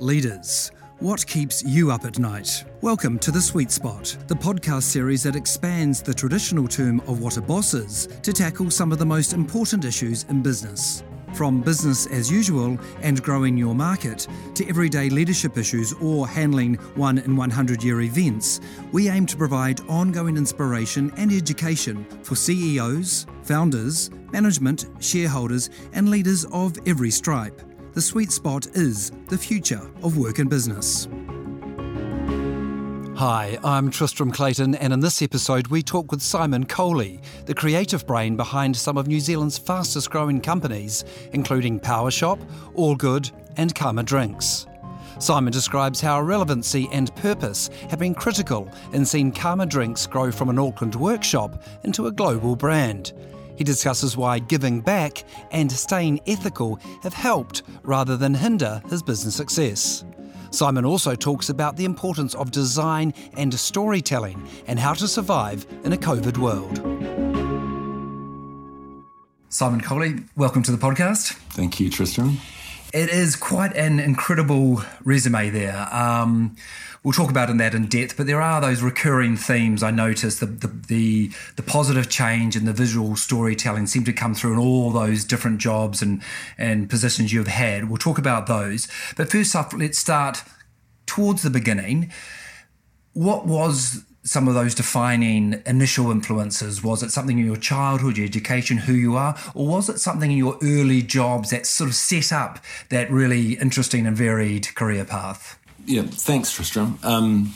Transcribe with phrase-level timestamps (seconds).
[0.00, 0.70] Leaders.
[1.00, 2.64] What keeps you up at night?
[2.82, 7.36] Welcome to The Sweet Spot, the podcast series that expands the traditional term of what
[7.36, 11.02] a boss is to tackle some of the most important issues in business.
[11.34, 17.18] From business as usual and growing your market to everyday leadership issues or handling one
[17.18, 18.60] in 100 year events,
[18.92, 26.44] we aim to provide ongoing inspiration and education for CEOs, founders, management, shareholders, and leaders
[26.52, 27.60] of every stripe.
[27.98, 31.08] The sweet spot is the future of work and business.
[33.18, 38.06] Hi, I'm Tristram Clayton, and in this episode, we talk with Simon Coley, the creative
[38.06, 42.40] brain behind some of New Zealand's fastest growing companies, including Powershop,
[42.74, 44.68] All Good, and Karma Drinks.
[45.18, 50.50] Simon describes how relevancy and purpose have been critical in seeing Karma Drinks grow from
[50.50, 53.12] an Auckland workshop into a global brand.
[53.58, 59.34] He discusses why giving back and staying ethical have helped rather than hinder his business
[59.34, 60.04] success.
[60.52, 65.92] Simon also talks about the importance of design and storytelling and how to survive in
[65.92, 66.78] a COVID world.
[69.48, 71.32] Simon Coley, welcome to the podcast.
[71.50, 72.38] Thank you, Tristram.
[72.94, 75.92] It is quite an incredible resume there.
[75.92, 76.56] Um,
[77.08, 80.40] we'll talk about in that in depth, but there are those recurring themes I noticed.
[80.40, 84.58] The, the, the, the, positive change and the visual storytelling seem to come through in
[84.58, 86.22] all those different jobs and,
[86.58, 87.88] and positions you've had.
[87.88, 88.88] We'll talk about those.
[89.16, 90.42] But first off, let's start
[91.06, 92.12] towards the beginning.
[93.14, 96.84] What was some of those defining initial influences?
[96.84, 100.30] Was it something in your childhood, your education, who you are, or was it something
[100.30, 102.58] in your early jobs that sort of set up
[102.90, 105.58] that really interesting and varied career path?
[105.88, 106.98] Yeah, thanks, Tristram.
[107.02, 107.54] Um,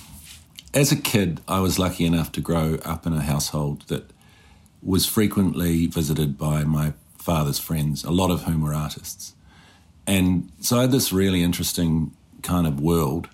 [0.73, 4.11] as a kid, I was lucky enough to grow up in a household that
[4.83, 9.35] was frequently visited by my father's friends, a lot of whom were artists.
[10.07, 13.29] And so I had this really interesting kind of world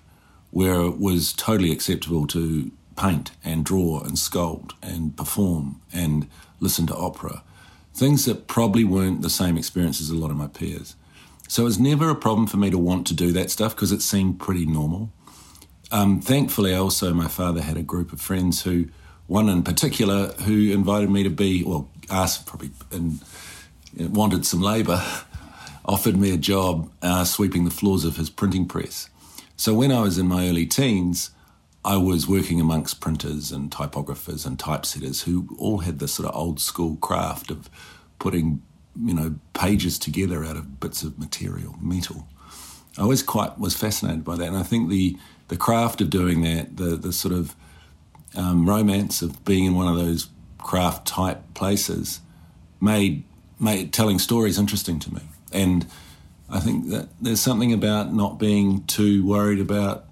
[0.51, 6.27] where it was totally acceptable to paint and draw and sculpt and perform and
[6.59, 7.41] listen to opera.
[7.93, 10.97] Things that probably weren't the same experience as a lot of my peers.
[11.49, 13.91] So it was never a problem for me to want to do that stuff because
[13.91, 15.11] it seemed pretty normal.
[15.91, 18.89] Um, thankfully, also, my father had a group of friends who,
[19.25, 23.19] one in particular, who invited me to be, well, asked probably, and
[23.97, 25.03] wanted some labour,
[25.85, 29.09] offered me a job uh, sweeping the floors of his printing press.
[29.57, 31.31] So when I was in my early teens,
[31.83, 36.35] I was working amongst printers and typographers and typesetters who all had this sort of
[36.35, 37.71] old school craft of
[38.19, 38.61] putting,
[38.95, 42.27] you know, pages together out of bits of material, metal.
[42.97, 45.17] I always quite was fascinated by that, and I think the
[45.47, 47.55] the craft of doing that, the the sort of
[48.35, 52.19] um, romance of being in one of those craft type places,
[52.81, 53.23] made
[53.59, 55.21] made telling stories interesting to me,
[55.53, 55.87] and
[56.49, 60.05] I think that there's something about not being too worried about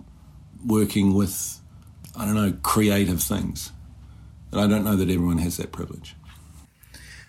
[0.65, 1.59] working with,
[2.15, 3.71] I don't know, creative things.
[4.51, 6.15] And I don't know that everyone has that privilege.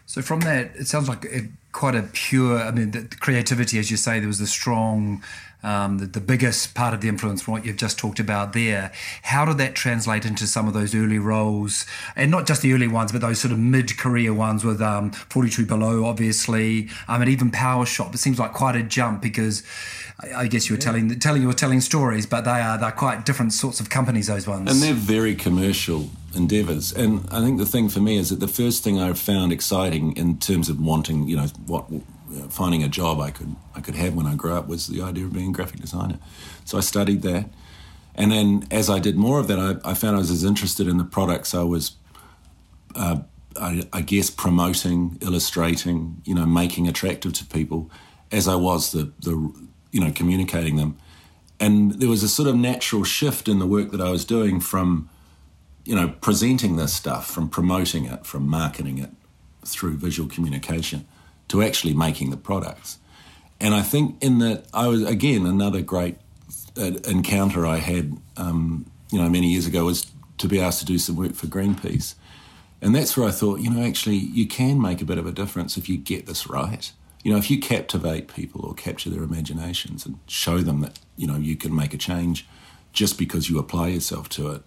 [0.09, 1.27] So from that, it sounds like
[1.73, 2.59] quite a pure.
[2.59, 5.23] I mean, the, the creativity, as you say, there was the strong
[5.63, 8.91] um, the, the, biggest part of the influence from what you've just talked about there.
[9.23, 11.85] How did that translate into some of those early roles,
[12.17, 15.67] and not just the early ones, but those sort of mid-career ones with um, 42
[15.67, 18.15] Below, obviously, um, and even Power Powershop?
[18.15, 19.63] It seems like quite a jump because
[20.21, 20.85] I, I guess you were yeah.
[20.85, 24.29] telling telling you were telling stories, but they are they're quite different sorts of companies.
[24.29, 26.93] Those ones, and they're very commercial endeavors.
[26.93, 30.17] And I think the thing for me is that the first thing I found exciting
[30.17, 31.91] in terms of wanting, you know, what
[32.51, 35.25] finding a job I could I could have when I grew up was the idea
[35.25, 36.19] of being a graphic designer.
[36.65, 37.49] So I studied that,
[38.15, 40.89] and then as I did more of that, I, I found I was as interested
[40.89, 41.93] in the products I was,
[42.95, 43.21] uh,
[43.59, 47.91] I, I, guess, promoting, illustrating, you know, making attractive to people,
[48.31, 49.53] as I was the the
[49.93, 50.99] you know communicating them,
[51.59, 54.61] and there was a sort of natural shift in the work that I was doing
[54.61, 55.09] from,
[55.89, 59.09] you know, presenting this stuff, from promoting it, from marketing it
[59.65, 61.09] through visual communication
[61.49, 62.99] to actually making the products.
[63.59, 66.19] And I think in that I was again another great
[66.77, 70.85] uh, encounter I had, um, you know, many years ago was to be asked to
[70.85, 72.17] do some work for Greenpeace,
[72.83, 75.33] and that's where I thought, you know, actually you can make a bit of a
[75.33, 76.93] difference if you get this right.
[77.25, 81.27] You know, if you captivate people or capture their imaginations and show them that you
[81.27, 82.47] know you can make a change
[82.93, 84.63] just because you apply yourself to it,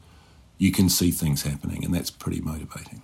[0.61, 3.01] you can see things happening, and that's pretty motivating.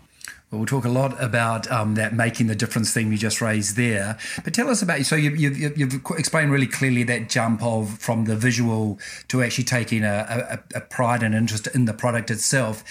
[0.49, 3.75] Well, we'll talk a lot about um, that making the difference theme you just raised
[3.75, 4.17] there.
[4.45, 8.23] But tell us about so you, you've, you've explained really clearly that jump of from
[8.23, 8.97] the visual
[9.27, 12.85] to actually taking a, a, a pride and interest in the product itself.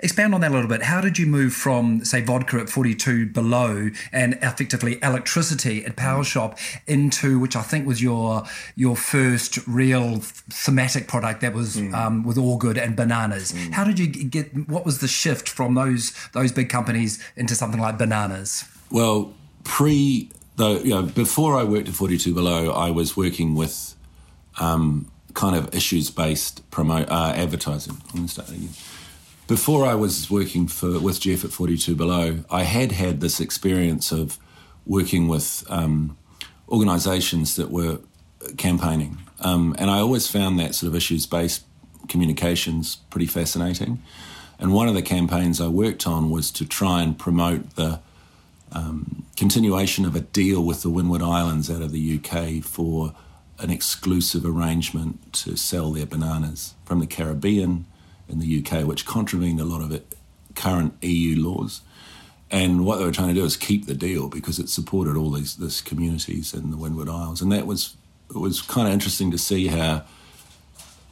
[0.00, 0.82] Expand on that a little bit.
[0.82, 6.58] How did you move from, say, vodka at 42 below and effectively electricity at Powershop
[6.88, 8.42] into, which I think was your
[8.74, 10.18] your first real
[10.50, 11.94] thematic product that was mm.
[11.94, 13.52] um, with All Good and bananas.
[13.52, 13.72] Mm.
[13.72, 14.68] How did you get?
[14.68, 16.95] What was the shift from those those big companies
[17.36, 18.64] into something like bananas?
[18.90, 19.32] Well,
[19.64, 23.94] pre you know, before I worked at 42 Below, I was working with
[24.58, 27.98] um, kind of issues based promote uh, advertising.
[28.08, 28.70] I'm going to start again
[29.46, 34.10] before I was working for with Jeff at 42 Below, I had had this experience
[34.10, 34.38] of
[34.84, 36.16] working with um,
[36.68, 38.00] organisations that were
[38.56, 41.64] campaigning, um, and I always found that sort of issues based
[42.08, 44.02] communications pretty fascinating.
[44.58, 48.00] And one of the campaigns I worked on was to try and promote the
[48.72, 53.14] um, continuation of a deal with the Windward Islands out of the UK for
[53.58, 57.86] an exclusive arrangement to sell their bananas from the Caribbean
[58.28, 60.14] in the UK, which contravened a lot of it,
[60.54, 61.80] current EU laws.
[62.50, 65.30] And what they were trying to do is keep the deal because it supported all
[65.30, 67.96] these this communities in the Windward Isles, and that was
[68.30, 70.04] it was kind of interesting to see how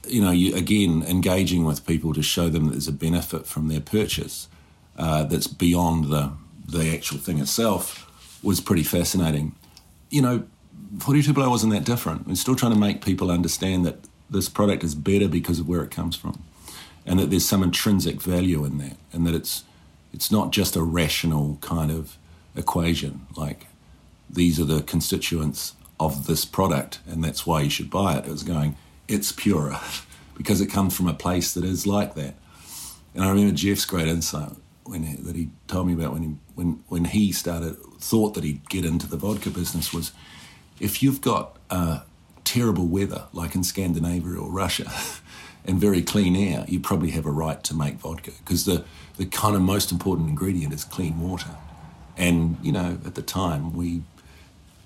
[0.08, 3.68] you know you again engaging with people to show them that there's a benefit from
[3.68, 4.48] their purchase
[4.96, 6.32] uh, that's beyond the
[6.66, 8.10] the actual thing itself
[8.42, 9.54] was pretty fascinating.
[10.10, 10.44] You know,
[11.00, 12.26] 42 Below wasn't that different.
[12.26, 13.96] We're still trying to make people understand that
[14.30, 16.42] this product is better because of where it comes from
[17.06, 19.64] and that there's some intrinsic value in that, and that it's
[20.12, 22.16] it's not just a rational kind of
[22.56, 23.66] equation like
[24.30, 28.26] these are the constituents of this product, and that's why you should buy it.
[28.26, 28.76] It was going,
[29.08, 29.78] it's purer
[30.36, 32.34] because it comes from a place that is like that.
[33.14, 34.52] And I remember Jeff's great insight
[34.84, 38.44] when he, that he told me about when he when when he started thought that
[38.44, 40.12] he'd get into the vodka business was
[40.78, 42.00] if you've got uh,
[42.44, 44.90] terrible weather like in Scandinavia or Russia.
[45.64, 48.84] and very clean air, you probably have a right to make vodka because the,
[49.16, 51.56] the kind of most important ingredient is clean water.
[52.16, 54.02] And, you know, at the time, we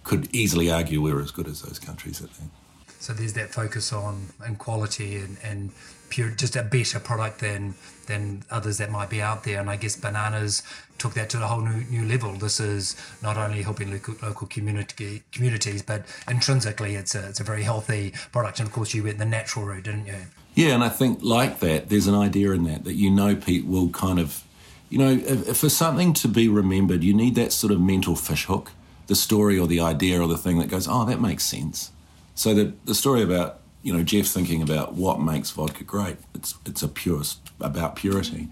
[0.04, 2.50] could easily argue we were as good as those countries, I think.
[2.98, 5.70] So there's that focus on and quality and, and
[6.08, 7.74] pure, just a better product than
[8.06, 9.60] than others that might be out there.
[9.60, 10.62] And I guess bananas
[10.98, 12.32] took that to a whole new new level.
[12.32, 17.44] This is not only helping local, local community communities, but intrinsically, it's a it's a
[17.44, 18.58] very healthy product.
[18.58, 20.26] And of course, you went the natural route, didn't you?
[20.54, 23.66] Yeah, and I think like that, there's an idea in that that you know Pete
[23.66, 24.42] will kind of,
[24.90, 28.16] you know, if, if for something to be remembered, you need that sort of mental
[28.16, 28.72] fishhook,
[29.06, 31.92] the story or the idea or the thing that goes, oh, that makes sense.
[32.38, 36.54] So the the story about you know Jeff thinking about what makes vodka great, it's
[36.64, 37.22] it's a pure
[37.60, 38.46] about purity.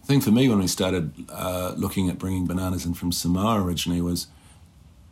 [0.00, 3.62] The thing for me when we started uh, looking at bringing bananas in from Samoa
[3.62, 4.28] originally was,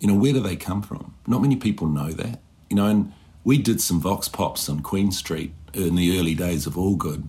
[0.01, 1.15] you know, where do they come from?
[1.27, 2.41] Not many people know that,
[2.71, 3.13] you know, and
[3.45, 7.29] we did some vox pops on Queen Street in the early days of All Good,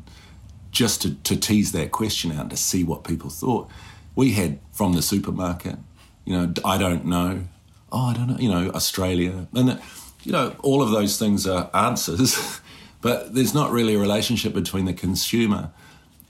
[0.72, 3.70] just to, to tease that question out and to see what people thought.
[4.16, 5.76] We had from the supermarket,
[6.24, 7.44] you know, I don't know,
[7.92, 9.48] oh, I don't know, you know, Australia.
[9.54, 9.82] And,
[10.24, 12.62] you know, all of those things are answers,
[13.02, 15.72] but there's not really a relationship between the consumer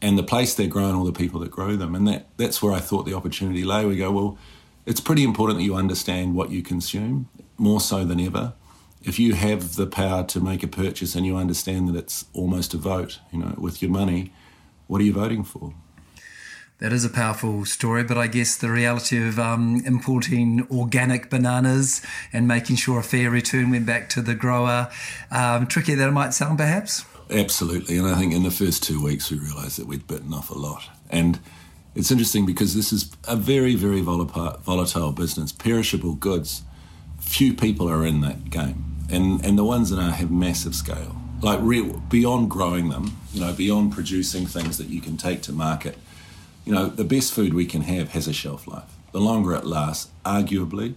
[0.02, 1.94] and the place they're grown or the people that grow them.
[1.96, 3.86] And that, that's where I thought the opportunity lay.
[3.86, 4.38] We go, well,
[4.86, 7.28] it's pretty important that you understand what you consume
[7.58, 8.54] more so than ever
[9.04, 12.74] if you have the power to make a purchase and you understand that it's almost
[12.74, 14.34] a vote, you know, with your money,
[14.88, 15.74] what are you voting for?
[16.80, 22.02] That is a powerful story, but I guess the reality of um, importing organic bananas
[22.32, 24.90] and making sure a fair return went back to the grower,
[25.30, 27.06] um, tricky that it might sound perhaps?
[27.30, 27.98] Absolutely.
[27.98, 30.58] And I think in the first two weeks we realised that we'd bitten off a
[30.58, 30.84] lot.
[31.10, 31.40] And
[31.96, 36.64] it's interesting because this is a very, very volatile business, perishable goods.
[37.20, 41.16] Few people are in that game and and the ones that are have massive scale,
[41.42, 45.52] like real beyond growing them, you know, beyond producing things that you can take to
[45.52, 45.98] market.
[46.70, 48.96] You know, the best food we can have has a shelf life.
[49.12, 50.94] The longer it lasts, arguably,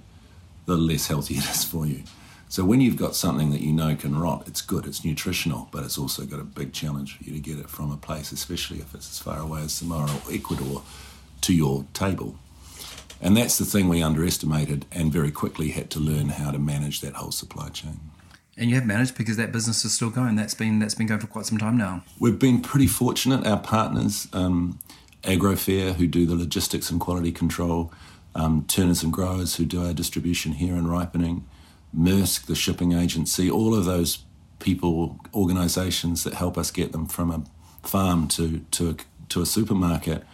[0.67, 2.03] the less healthy it is for you.
[2.51, 5.83] So when you've got something that you know can rot, it's good, it's nutritional, but
[5.83, 8.81] it's also got a big challenge for you to get it from a place, especially
[8.81, 10.83] if it's as far away as Samoa or Ecuador,
[11.41, 12.37] to your table.
[13.23, 17.01] And that's the thing we underestimated and very quickly had to learn how to manage
[17.01, 17.99] that whole supply chain.
[18.59, 20.37] And you have managed because that business is still going.
[20.37, 22.05] That's been that's been going for quite some time now.
[22.19, 23.47] We've been pretty fortunate.
[23.47, 24.79] Our partners, um,
[25.25, 27.93] Agrofair, who do the logistics and quality control,
[28.35, 31.47] um, Turners and Growers, who do our distribution here and ripening,
[31.97, 34.25] Maersk, the shipping agency, all of those
[34.59, 37.43] people, organisations that help us get them from a
[37.87, 38.97] farm to to a,
[39.29, 40.25] to a supermarket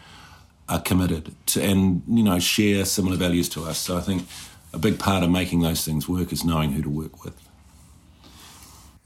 [0.68, 3.78] are committed to, and you know share similar values to us.
[3.78, 4.26] So I think
[4.72, 7.34] a big part of making those things work is knowing who to work with.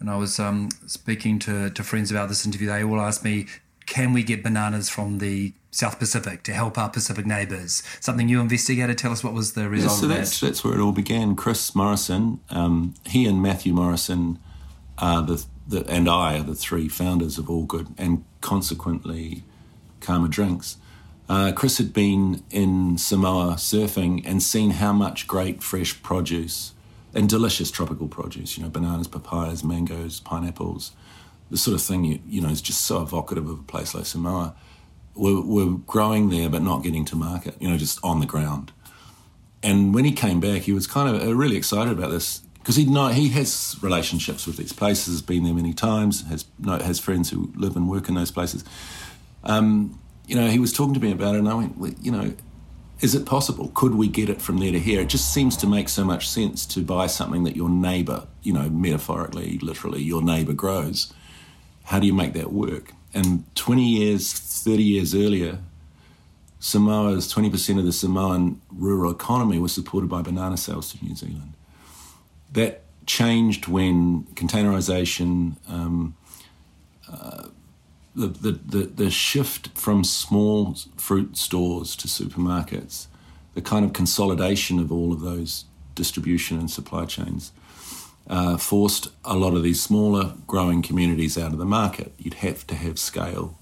[0.01, 2.67] And I was um, speaking to, to friends about this interview.
[2.67, 3.47] They all asked me,
[3.87, 7.83] can we get bananas from the South Pacific to help our Pacific neighbours?
[7.99, 8.99] Something you investigated.
[8.99, 10.47] Tell us what was the result yeah, so that's, that.
[10.47, 11.35] That's where it all began.
[11.35, 14.39] Chris Morrison, um, he and Matthew Morrison
[14.99, 19.43] are the, the, and I are the three founders of All Good, and consequently
[20.01, 20.77] Karma Drinks.
[21.29, 26.75] Uh, Chris had been in Samoa surfing and seen how much great fresh produce
[27.15, 30.93] and delicious tropical produce, you know, bananas, papayas, mangoes, pineapples,
[31.51, 34.07] the sort of thing you, you know is just so evocative of a place like
[34.07, 34.55] Samoa.
[35.15, 38.73] We're, we're growing there, but not getting to market, you know, just on the ground.
[39.63, 42.77] And when he came back, he was kind of uh, really excited about this because
[42.77, 46.99] he know he has relationships with these places, has been there many times, has has
[46.99, 48.65] friends who live and work in those places.
[49.45, 52.35] Um, you know, he was talking to me about it, and I went, you know,
[53.01, 53.73] is it possible?
[53.75, 55.01] Could we get it from there to here?
[55.01, 58.53] It just seems to make so much sense to buy something that your neighbour, you
[58.53, 61.13] know, metaphorically, literally, your neighbour grows.
[61.85, 62.93] How do you make that work?
[63.13, 64.23] And 20 years,
[64.63, 65.59] 30 years earlier,
[66.61, 71.55] Samoa's 20% of the Samoan rural economy was supported by banana sales to New Zealand.
[72.53, 76.15] That changed when containerization, um,
[77.11, 77.49] uh,
[78.15, 83.09] the, the, the, the shift from small fruit stores to supermarkets,
[83.55, 85.65] the kind of consolidation of all of those
[85.97, 87.51] distribution and supply chains,
[88.29, 92.13] uh, forced a lot of these smaller growing communities out of the market.
[92.19, 93.59] You'd have to have scale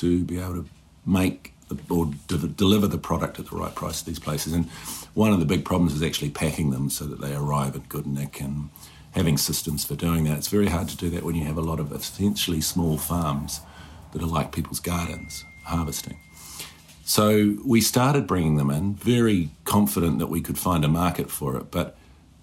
[0.00, 0.66] to be able to
[1.04, 1.52] make
[1.90, 4.52] or de- deliver the product at the right price to these places.
[4.52, 4.66] And
[5.14, 8.06] one of the big problems is actually packing them so that they arrive at good
[8.06, 8.70] nick and
[9.12, 10.38] having systems for doing that.
[10.38, 13.60] It's very hard to do that when you have a lot of essentially small farms
[14.12, 16.18] that are like people's gardens harvesting.
[17.04, 21.56] So we started bringing them in, very confident that we could find a market for
[21.56, 21.96] it, but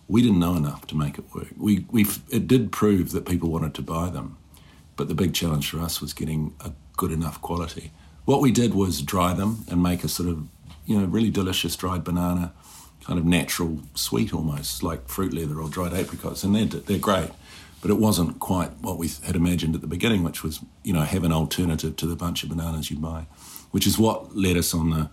[0.08, 1.50] we didn't know enough to make it work.
[1.58, 4.38] We, we, it did prove that people wanted to buy them,
[4.96, 7.92] but the big challenge for us was getting a good enough quality.
[8.26, 10.48] What we did was dry them and make a sort of,
[10.86, 12.54] you know, really delicious dried banana,
[13.04, 17.32] kind of natural sweet almost, like fruit leather or dried apricots, and they're, they're great
[17.84, 21.02] but it wasn't quite what we had imagined at the beginning, which was you know
[21.02, 23.26] have an alternative to the bunch of bananas you buy,
[23.72, 25.10] which is what led us on the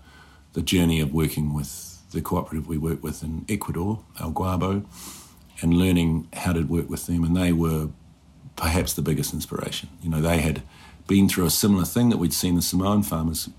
[0.53, 4.85] the journey of working with the cooperative we work with in Ecuador, El Guabo,
[5.61, 7.89] and learning how to work with them, and they were
[8.55, 9.89] perhaps the biggest inspiration.
[10.01, 10.61] You know, they had
[11.07, 13.49] been through a similar thing that we'd seen the Samoan farmers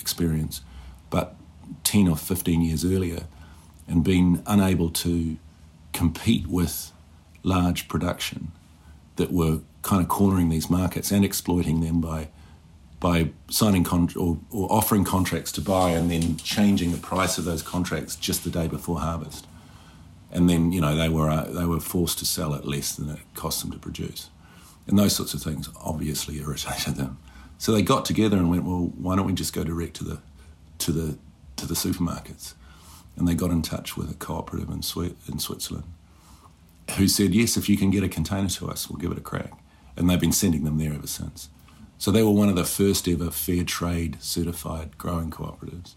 [0.00, 0.60] experience,
[1.10, 1.36] but
[1.84, 3.24] 10 or 15 years earlier,
[3.88, 5.36] and been unable to
[5.92, 6.92] compete with
[7.42, 8.52] large production
[9.16, 12.28] that were kind of cornering these markets and exploiting them by
[13.00, 17.46] by signing con- or, or, offering contracts to buy and then changing the price of
[17.46, 19.46] those contracts just the day before harvest.
[20.30, 23.08] And then you know they were uh, they were forced to sell at less than
[23.08, 24.28] it cost them to produce,
[24.90, 27.16] and those sorts of things obviously irritated them.
[27.58, 30.18] So they got together and went, well, why don't we just go direct to the
[30.78, 31.18] to the
[31.56, 32.54] to the supermarkets?
[33.16, 34.82] And they got in touch with a cooperative in,
[35.28, 35.84] in Switzerland
[36.96, 39.22] who said, Yes, if you can get a container to us, we'll give it a
[39.22, 39.52] crack.
[39.96, 41.48] And they've been sending them there ever since.
[41.98, 45.94] So they were one of the first ever fair trade certified growing cooperatives.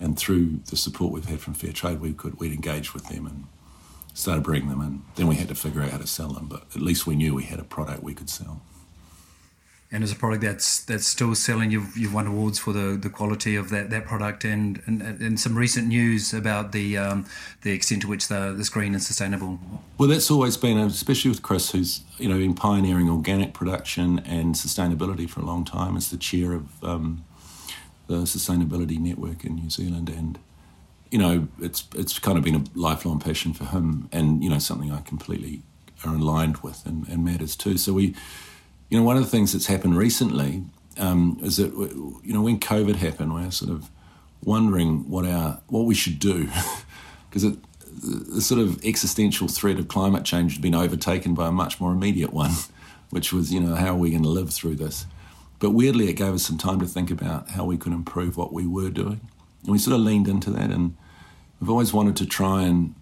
[0.00, 3.26] And through the support we've had from Fair Trade, we could we'd engaged with them
[3.26, 3.44] and
[4.14, 5.02] started bringing them in.
[5.16, 7.34] Then we had to figure out how to sell them, but at least we knew
[7.34, 8.62] we had a product we could sell
[9.94, 13.08] and as a product that's that's still selling, you've you've won awards for the, the
[13.08, 17.26] quality of that, that product, and, and and some recent news about the um,
[17.62, 19.60] the extent to which the this green and sustainable.
[19.96, 24.56] Well, that's always been, especially with Chris, who's you know been pioneering organic production and
[24.56, 27.24] sustainability for a long time, as the chair of um,
[28.08, 30.40] the Sustainability Network in New Zealand, and
[31.14, 34.58] you know it's it's kind of been a lifelong passion for him, and you know
[34.58, 35.62] something I completely
[36.04, 37.78] are aligned with and, and matters too.
[37.78, 38.14] So we
[38.94, 40.62] you know, one of the things that's happened recently
[40.98, 43.90] um, is that you know when COVID happened, we're sort of
[44.44, 46.48] wondering what our what we should do
[47.28, 47.56] because
[48.02, 51.92] the sort of existential threat of climate change had been overtaken by a much more
[51.92, 52.52] immediate one,
[53.10, 55.06] which was you know how are we going to live through this?
[55.58, 58.52] But weirdly, it gave us some time to think about how we could improve what
[58.52, 59.20] we were doing,
[59.62, 60.70] and we sort of leaned into that.
[60.70, 60.96] And
[61.64, 62.94] we've always wanted to try and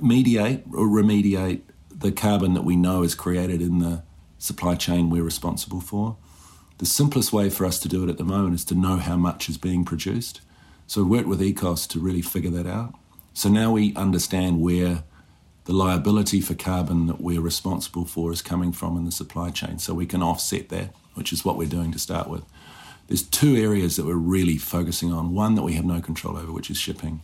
[0.00, 1.60] mediate or remediate
[1.94, 4.02] the carbon that we know is created in the
[4.38, 6.16] supply chain we're responsible for.
[6.78, 9.18] The simplest way for us to do it at the moment is to know how
[9.18, 10.40] much is being produced.
[10.86, 12.94] So we worked with Ekos to really figure that out.
[13.34, 15.04] So now we understand where
[15.66, 19.78] the liability for carbon that we're responsible for is coming from in the supply chain.
[19.78, 22.44] So we can offset that, which is what we're doing to start with.
[23.10, 25.34] There's two areas that we're really focusing on.
[25.34, 27.22] One that we have no control over, which is shipping.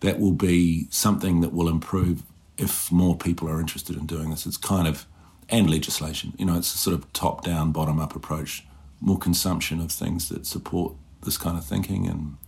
[0.00, 2.22] That will be something that will improve
[2.56, 4.46] if more people are interested in doing this.
[4.46, 5.04] It's kind of
[5.50, 6.32] and legislation.
[6.38, 8.64] You know, it's a sort of top down, bottom up approach.
[9.02, 10.94] More consumption of things that support
[11.26, 12.38] this kind of thinking and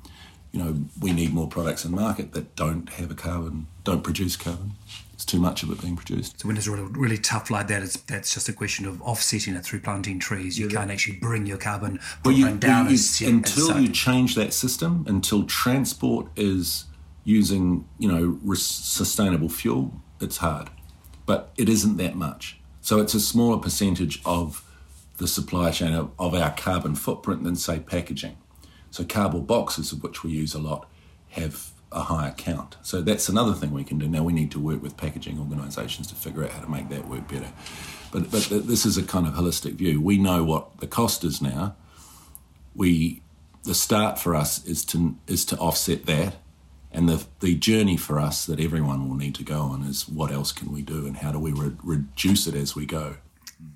[0.50, 4.36] you know, we need more products in market that don't have a carbon, don't produce
[4.36, 4.72] carbon.
[5.14, 6.40] It's too much of it being produced.
[6.40, 9.54] So when it's really, really tough like that, it's, that's just a question of offsetting
[9.54, 10.58] it through planting trees.
[10.58, 12.86] You yeah, can't actually bring your carbon well, you, down.
[12.86, 16.86] Well, you, until you change that system, until transport is
[17.22, 20.68] using, you know, sustainable fuel, it's hard.
[21.26, 22.58] But it isn't that much.
[22.80, 24.68] So it's a smaller percentage of
[25.18, 28.36] the supply chain of, of our carbon footprint than, say, packaging.
[28.90, 30.88] So cardboard boxes, of which we use a lot,
[31.30, 32.76] have a higher count.
[32.82, 34.08] So that's another thing we can do.
[34.08, 37.08] Now we need to work with packaging organisations to figure out how to make that
[37.08, 37.52] work better.
[38.10, 40.00] But but this is a kind of holistic view.
[40.00, 41.76] We know what the cost is now.
[42.74, 43.22] We
[43.62, 46.36] the start for us is to is to offset that,
[46.92, 50.30] and the the journey for us that everyone will need to go on is what
[50.30, 53.16] else can we do and how do we re- reduce it as we go.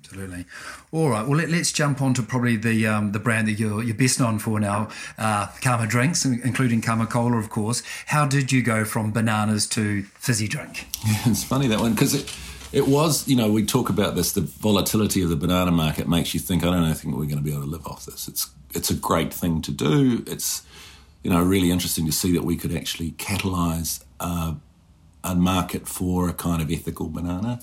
[0.01, 0.45] Absolutely.
[0.91, 1.25] All right.
[1.27, 4.19] Well, let, us jump on to probably the um, the brand that you're you're best
[4.19, 7.83] known for now, uh, Karma drinks, including Karma Cola, of course.
[8.07, 10.87] How did you go from bananas to fizzy drink?
[11.25, 12.33] It's funny that one because it
[12.71, 16.33] it was you know we talk about this the volatility of the banana market makes
[16.33, 18.05] you think I don't know, I think we're going to be able to live off
[18.05, 18.27] this.
[18.27, 20.23] It's it's a great thing to do.
[20.27, 20.63] It's
[21.23, 24.53] you know really interesting to see that we could actually catalyze uh,
[25.23, 27.59] a market for a kind of ethical banana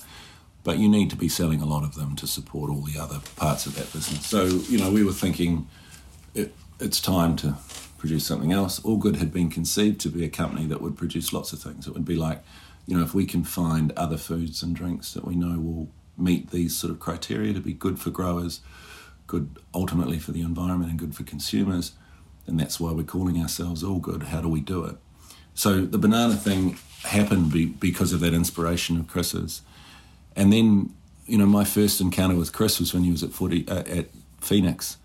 [0.67, 3.21] but you need to be selling a lot of them to support all the other
[3.37, 4.25] parts of that business.
[4.25, 5.65] So, you know, we were thinking
[6.35, 7.55] it, it's time to
[7.97, 8.83] produce something else.
[8.83, 11.87] All Good had been conceived to be a company that would produce lots of things.
[11.87, 12.43] It would be like,
[12.85, 16.51] you know, if we can find other foods and drinks that we know will meet
[16.51, 18.59] these sort of criteria to be good for growers,
[19.25, 21.93] good ultimately for the environment, and good for consumers,
[22.45, 24.23] and that's why we're calling ourselves All Good.
[24.23, 24.97] How do we do it?
[25.53, 29.61] So the banana thing happened be, because of that inspiration of Chris's.
[30.37, 30.93] And then,
[31.25, 34.05] you know, my first encounter with Chris was when he was at 40, uh, at
[34.39, 34.97] Phoenix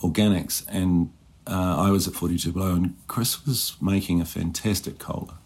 [0.00, 1.10] Organics, and
[1.46, 5.36] uh, I was at 42 Below, and Chris was making a fantastic cola.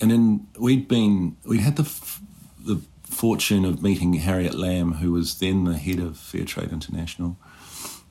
[0.00, 2.20] And then we'd been, we had the, f-
[2.58, 7.36] the fortune of meeting Harriet Lamb, who was then the head of Fairtrade International.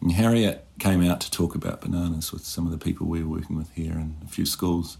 [0.01, 3.38] And Harriet came out to talk about bananas with some of the people we were
[3.38, 4.97] working with here and a few schools.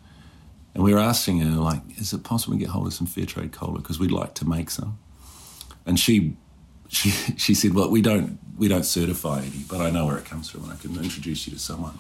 [0.74, 3.54] And we were asking her, like, is it possible to get hold of some Fairtrade
[3.54, 3.80] cola?
[3.80, 5.00] Because we'd like to make some
[5.86, 6.36] and she
[6.90, 10.26] she she said, "Well, we don't we don't certify any, but I know where it
[10.26, 11.98] comes from, and I can introduce you to someone."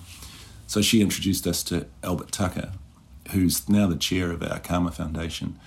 [0.68, 2.72] So she introduced us to Albert Tucker,
[3.32, 5.60] who's now the chair of our Karma Foundation.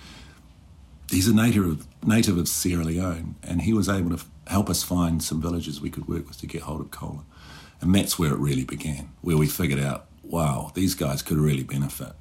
[1.09, 4.83] He's a native of, native of Sierra Leone, and he was able to help us
[4.83, 7.23] find some villages we could work with to get hold of cola,
[7.81, 11.63] and that's where it really began, where we figured out, wow, these guys could really
[11.63, 12.13] benefit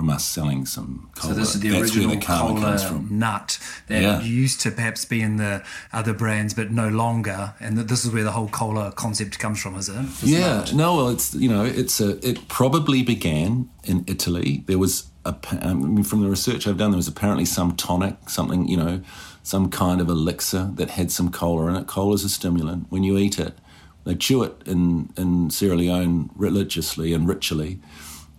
[0.00, 1.34] from us selling some cola.
[1.34, 3.58] So this is the That's original the cola nut
[3.88, 4.22] that yeah.
[4.22, 7.52] used to perhaps be in the other brands, but no longer.
[7.60, 10.02] And this is where the whole cola concept comes from, is it?
[10.22, 10.60] Yeah.
[10.60, 10.72] Nut.
[10.72, 10.96] No.
[10.96, 12.16] Well, it's you know, it's a.
[12.26, 14.64] It probably began in Italy.
[14.64, 15.34] There was a.
[15.60, 18.78] Um, I mean, from the research I've done, there was apparently some tonic, something you
[18.78, 19.02] know,
[19.42, 21.88] some kind of elixir that had some cola in it.
[21.88, 22.86] Cola is a stimulant.
[22.88, 23.58] When you eat it,
[24.04, 27.80] they chew it in in Sierra Leone religiously and ritually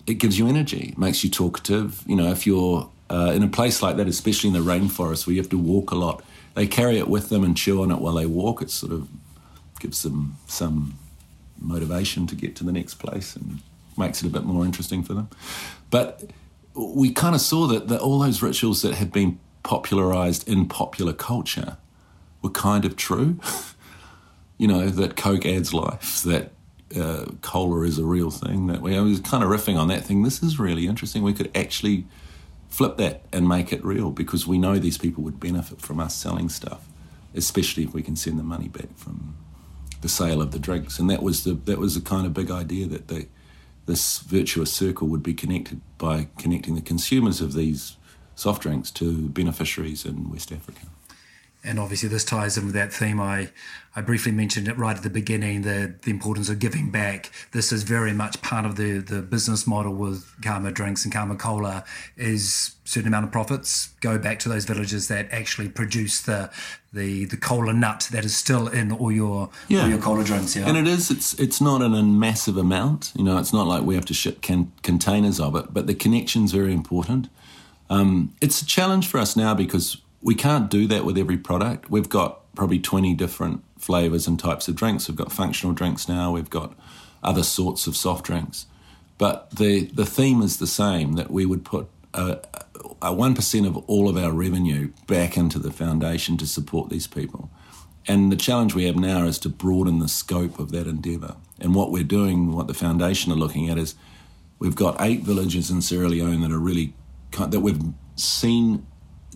[0.07, 2.03] it gives you energy, makes you talkative.
[2.05, 5.33] You know, if you're uh, in a place like that, especially in the rainforest where
[5.33, 6.23] you have to walk a lot,
[6.55, 8.61] they carry it with them and chew on it while they walk.
[8.61, 9.07] It sort of
[9.79, 10.97] gives them some
[11.59, 13.59] motivation to get to the next place and
[13.97, 15.29] makes it a bit more interesting for them.
[15.89, 16.23] But
[16.73, 21.13] we kind of saw that, that all those rituals that had been popularized in popular
[21.13, 21.77] culture
[22.41, 23.39] were kind of true.
[24.57, 26.51] you know, that Coke adds life, that
[26.95, 28.67] uh, cola is a real thing.
[28.67, 30.23] That we I was kind of riffing on that thing.
[30.23, 31.23] This is really interesting.
[31.23, 32.05] We could actually
[32.69, 36.15] flip that and make it real because we know these people would benefit from us
[36.15, 36.87] selling stuff,
[37.35, 39.35] especially if we can send the money back from
[40.01, 40.99] the sale of the drinks.
[40.99, 43.27] And that was the that was the kind of big idea that the
[43.85, 47.97] this virtuous circle would be connected by connecting the consumers of these
[48.35, 50.90] soft drinks to beneficiaries in West Africa
[51.63, 53.49] and obviously this ties in with that theme I,
[53.95, 57.31] I briefly mentioned it right at the beginning the, the importance of giving back.
[57.51, 61.35] This is very much part of the, the business model with karma drinks and karma
[61.35, 61.83] cola
[62.17, 66.49] is certain amount of profits go back to those villages that actually produce the
[66.93, 69.83] the, the cola nut that is still in all your yeah.
[69.83, 70.67] all your cola drinks yeah.
[70.67, 73.83] And it is it's it's not in a massive amount you know it's not like
[73.83, 77.29] we have to ship can, containers of it but the connection's very important.
[77.89, 81.89] Um, it's a challenge for us now because we can't do that with every product.
[81.89, 85.07] We've got probably 20 different flavors and types of drinks.
[85.07, 86.31] We've got functional drinks now.
[86.31, 86.73] We've got
[87.23, 88.67] other sorts of soft drinks.
[89.17, 92.39] But the, the theme is the same that we would put a,
[93.01, 97.49] a 1% of all of our revenue back into the foundation to support these people.
[98.07, 101.35] And the challenge we have now is to broaden the scope of that endeavour.
[101.59, 103.93] And what we're doing, what the foundation are looking at, is
[104.57, 106.93] we've got eight villages in Sierra Leone that are really
[107.37, 107.81] that we've
[108.15, 108.85] seen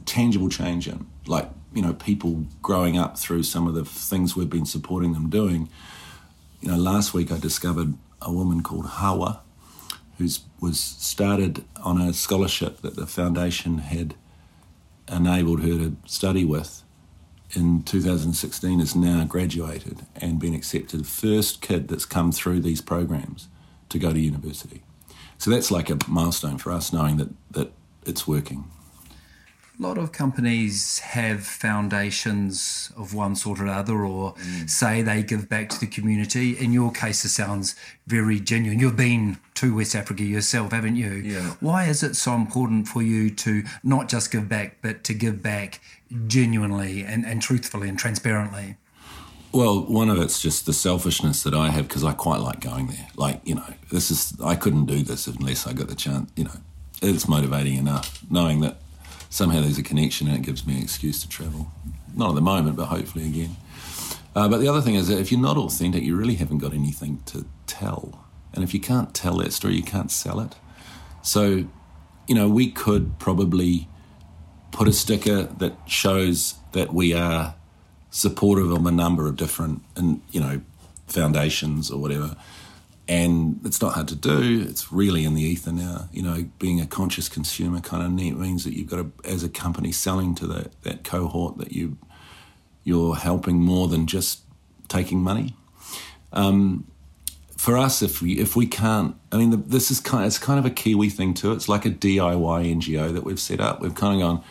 [0.06, 4.50] tangible change in, like you know people growing up through some of the things we've
[4.50, 5.70] been supporting them doing.
[6.62, 9.42] You know, last week I discovered a woman called Hawa,
[10.18, 10.28] who
[10.60, 14.16] was started on a scholarship that the foundation had
[15.12, 16.84] enabled her to study with
[17.52, 23.48] in 2016 is now graduated and been accepted first kid that's come through these programs
[23.90, 24.82] to go to university
[25.38, 27.72] so that's like a milestone for us knowing that that
[28.04, 28.66] it's working
[29.78, 34.70] a lot of companies have foundations of one sort or other, or mm.
[34.70, 36.58] say they give back to the community.
[36.58, 37.76] In your case, it sounds
[38.08, 38.80] very genuine.
[38.80, 41.12] You've been to West Africa yourself, haven't you?
[41.12, 41.56] Yeah.
[41.60, 45.44] Why is it so important for you to not just give back, but to give
[45.44, 45.82] back
[46.28, 48.78] genuinely and, and truthfully and transparently?
[49.52, 52.88] Well, one of it's just the selfishness that I have because I quite like going
[52.88, 53.08] there.
[53.16, 56.46] Like, you know, this is, I couldn't do this unless I got the chance, you
[56.46, 56.58] know,
[57.02, 58.78] it's motivating enough knowing that
[59.30, 61.72] somehow there's a connection and it gives me an excuse to travel.
[62.16, 63.56] Not at the moment, but hopefully again.
[64.36, 66.74] Uh, but the other thing is that if you're not authentic, you really haven't got
[66.74, 68.26] anything to tell.
[68.54, 70.56] And if you can't tell that story, you can't sell it.
[71.22, 71.66] So,
[72.28, 73.88] you know, we could probably
[74.72, 77.56] put a sticker that shows that we are
[78.12, 80.62] supportive of a number of different, and you know,
[81.08, 82.36] foundations or whatever
[83.08, 84.66] and it's not hard to do.
[84.68, 86.10] It's really in the ether now.
[86.12, 89.50] You know, being a conscious consumer kind of means that you've got to, as a
[89.50, 91.98] company selling to that that cohort, that you
[92.84, 94.42] you're helping more than just
[94.88, 95.56] taking money.
[96.34, 96.88] Um,
[97.56, 100.40] for us, if we if we can't, I mean, the, this is kind of, it's
[100.40, 101.52] kind of a Kiwi thing too.
[101.52, 103.82] It's like a DIY NGO that we've set up.
[103.82, 104.44] We've kind of gone.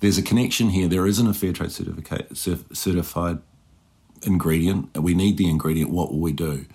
[0.00, 0.88] There's a connection here.
[0.88, 3.38] There isn't a fair trade certificate certified
[4.22, 4.96] ingredient.
[4.96, 5.90] We need the ingredient.
[5.90, 6.66] What will we do?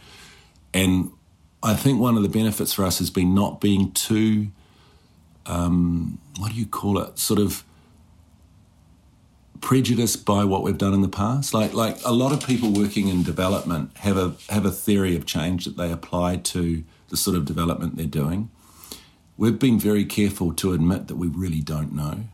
[0.73, 1.11] And
[1.63, 4.47] I think one of the benefits for us has been not being too,
[5.45, 7.63] um, what do you call it, sort of
[9.61, 11.53] prejudiced by what we've done in the past.
[11.53, 15.25] Like like a lot of people working in development have a have a theory of
[15.27, 18.49] change that they apply to the sort of development they're doing.
[19.37, 22.25] We've been very careful to admit that we really don't know,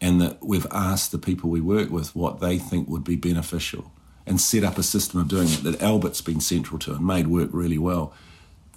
[0.00, 3.90] and that we've asked the people we work with what they think would be beneficial,
[4.24, 7.26] and set up a system of doing it that Albert's been central to and made
[7.26, 8.14] work really well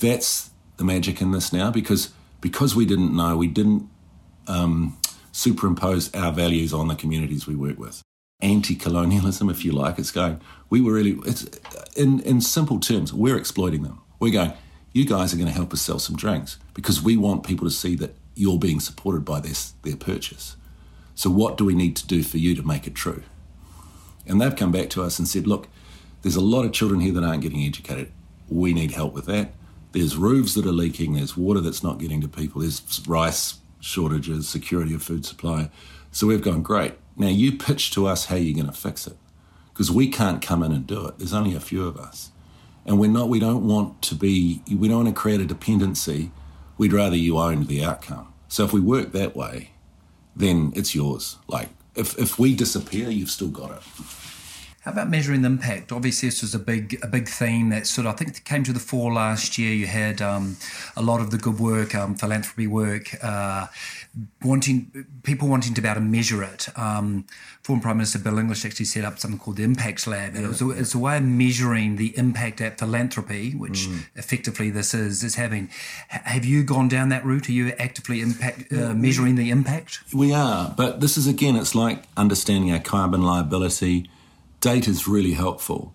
[0.01, 2.11] that's the magic in this now because
[2.41, 3.87] because we didn't know, we didn't
[4.47, 4.97] um,
[5.31, 8.01] superimpose our values on the communities we work with.
[8.41, 10.41] Anti-colonialism, if you like, it's going.
[10.71, 11.43] We were really, it's
[11.95, 14.01] in in simple terms, we're exploiting them.
[14.19, 14.53] We're going.
[14.93, 17.71] You guys are going to help us sell some drinks because we want people to
[17.73, 20.57] see that you're being supported by this their purchase.
[21.15, 23.23] So what do we need to do for you to make it true?
[24.25, 25.67] And they've come back to us and said, look,
[26.21, 28.11] there's a lot of children here that aren't getting educated.
[28.49, 29.53] We need help with that.
[29.91, 34.47] There's roofs that are leaking, there's water that's not getting to people, there's rice shortages,
[34.47, 35.69] security of food supply.
[36.11, 36.93] So we've gone, great.
[37.17, 39.17] Now you pitch to us how you're going to fix it.
[39.73, 41.17] Because we can't come in and do it.
[41.17, 42.31] There's only a few of us.
[42.85, 46.31] And we're not, we don't want to be, we don't want to create a dependency.
[46.77, 48.33] We'd rather you owned the outcome.
[48.47, 49.71] So if we work that way,
[50.35, 51.37] then it's yours.
[51.47, 53.83] Like, if, if we disappear, you've still got it.
[54.81, 55.91] How about measuring the impact?
[55.91, 58.73] Obviously, this was a big a big theme that sort of I think came to
[58.73, 59.71] the fore last year.
[59.75, 60.57] You had um,
[60.97, 63.67] a lot of the good work, um, philanthropy work, uh,
[64.43, 66.67] wanting people wanting to be able to measure it.
[66.75, 67.25] Um,
[67.61, 70.45] former Prime Minister Bill English actually set up something called the Impacts Lab, and yeah.
[70.45, 74.03] it was a, it's a way of measuring the impact that philanthropy, which mm.
[74.15, 75.69] effectively this is, is having.
[76.11, 77.47] H- have you gone down that route?
[77.49, 79.99] Are you actively impact uh, measuring the impact?
[80.11, 84.09] We are, but this is again, it's like understanding our carbon liability
[84.61, 85.93] data is really helpful,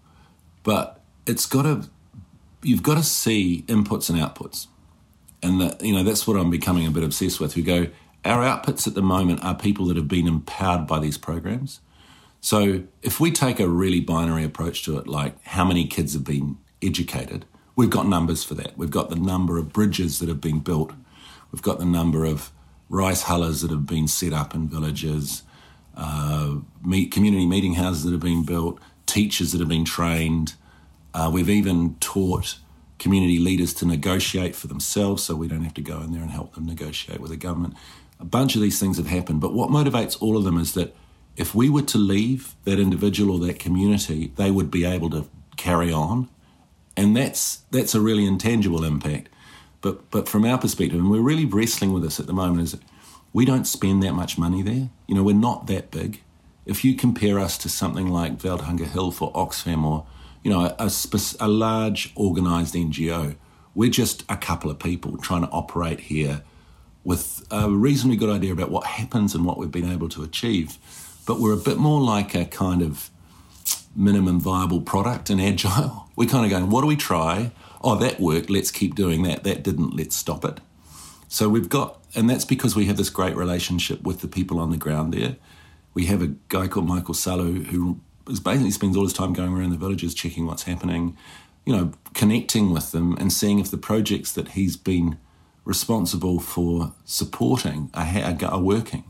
[0.62, 1.88] but it's got to
[2.62, 4.66] you've got to see inputs and outputs,
[5.42, 7.56] and that you know that's what I'm becoming a bit obsessed with.
[7.56, 7.86] We go
[8.24, 11.80] our outputs at the moment are people that have been empowered by these programs.
[12.40, 16.24] So if we take a really binary approach to it, like how many kids have
[16.24, 17.44] been educated,
[17.76, 18.76] we've got numbers for that.
[18.76, 20.92] We've got the number of bridges that have been built.
[21.52, 22.50] We've got the number of
[22.88, 25.42] rice hullers that have been set up in villages
[25.96, 30.54] uh, meet, community meeting houses that have been built, teachers that have been trained.
[31.14, 32.58] Uh, we've even taught
[32.98, 36.30] community leaders to negotiate for themselves so we don't have to go in there and
[36.30, 37.74] help them negotiate with the government.
[38.18, 40.94] A bunch of these things have happened, but what motivates all of them is that
[41.36, 45.28] if we were to leave that individual or that community, they would be able to
[45.56, 46.28] carry on
[46.96, 49.28] and that's that's a really intangible impact.
[49.80, 52.76] But but from our perspective, and we're really wrestling with this at the moment, is
[53.36, 54.88] we don't spend that much money there.
[55.06, 56.22] You know, we're not that big.
[56.64, 60.06] If you compare us to something like Welthungerhilfe for Oxfam or
[60.42, 60.90] you know a, a,
[61.40, 63.36] a large organised NGO,
[63.74, 66.44] we're just a couple of people trying to operate here
[67.04, 70.78] with a reasonably good idea about what happens and what we've been able to achieve.
[71.26, 73.10] But we're a bit more like a kind of
[73.94, 76.08] minimum viable product and agile.
[76.16, 77.52] We're kind of going, what do we try?
[77.82, 78.48] Oh, that worked.
[78.48, 79.44] Let's keep doing that.
[79.44, 79.94] That didn't.
[79.94, 80.60] Let's stop it.
[81.28, 84.70] So we've got, and that's because we have this great relationship with the people on
[84.70, 85.36] the ground there.
[85.94, 89.70] We have a guy called Michael Salu who basically spends all his time going around
[89.70, 91.16] the villages, checking what's happening,
[91.64, 95.18] you know, connecting with them and seeing if the projects that he's been
[95.64, 99.04] responsible for supporting are, are working.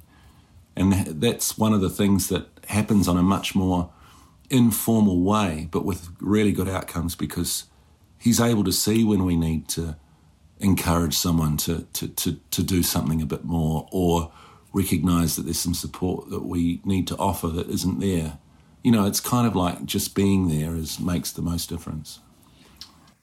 [0.74, 0.92] And
[1.22, 3.90] that's one of the things that happens on a much more
[4.50, 7.64] informal way, but with really good outcomes because
[8.18, 9.96] he's able to see when we need to
[10.60, 14.32] encourage someone to, to, to, to do something a bit more or
[14.72, 18.38] recognize that there's some support that we need to offer that isn't there.
[18.82, 22.20] You know, it's kind of like just being there is makes the most difference.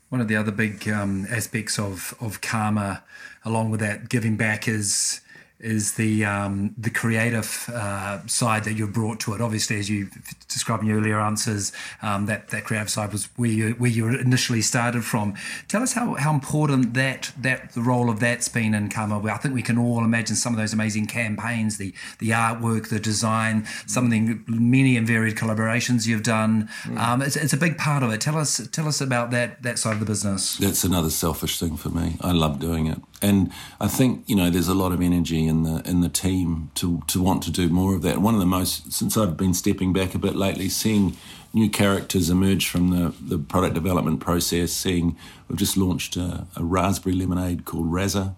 [0.10, 3.04] One of the other big um, aspects of, of karma,
[3.46, 5.22] along with that giving back, is
[5.60, 9.42] is the um, the creative uh, side that you brought to it.
[9.42, 10.10] Obviously, as you
[10.48, 14.08] described in your earlier answers, um, that that creative side was where you where you
[14.10, 15.36] initially started from.
[15.68, 19.24] Tell us how, how important that that the role of that's been in Karma.
[19.24, 23.00] I think we can all imagine some of those amazing campaigns, the the artwork, the
[23.00, 26.70] design, some of the many and varied collaborations you've done.
[26.84, 26.98] Mm.
[26.98, 28.20] Um, it's, it's a big part of it.
[28.20, 30.58] Tell us tell us about that that side of the business.
[30.58, 32.18] That's another selfish thing for me.
[32.22, 35.64] I love doing it, and I think you know there's a lot of energy in
[35.64, 38.20] the in the team to to want to do more of that.
[38.20, 41.16] One of the most since I've been stepping back a bit lately, seeing
[41.54, 44.74] new characters emerge from the, the product development process.
[44.74, 45.16] Seeing
[45.48, 48.36] we've just launched a, a raspberry lemonade called Razza,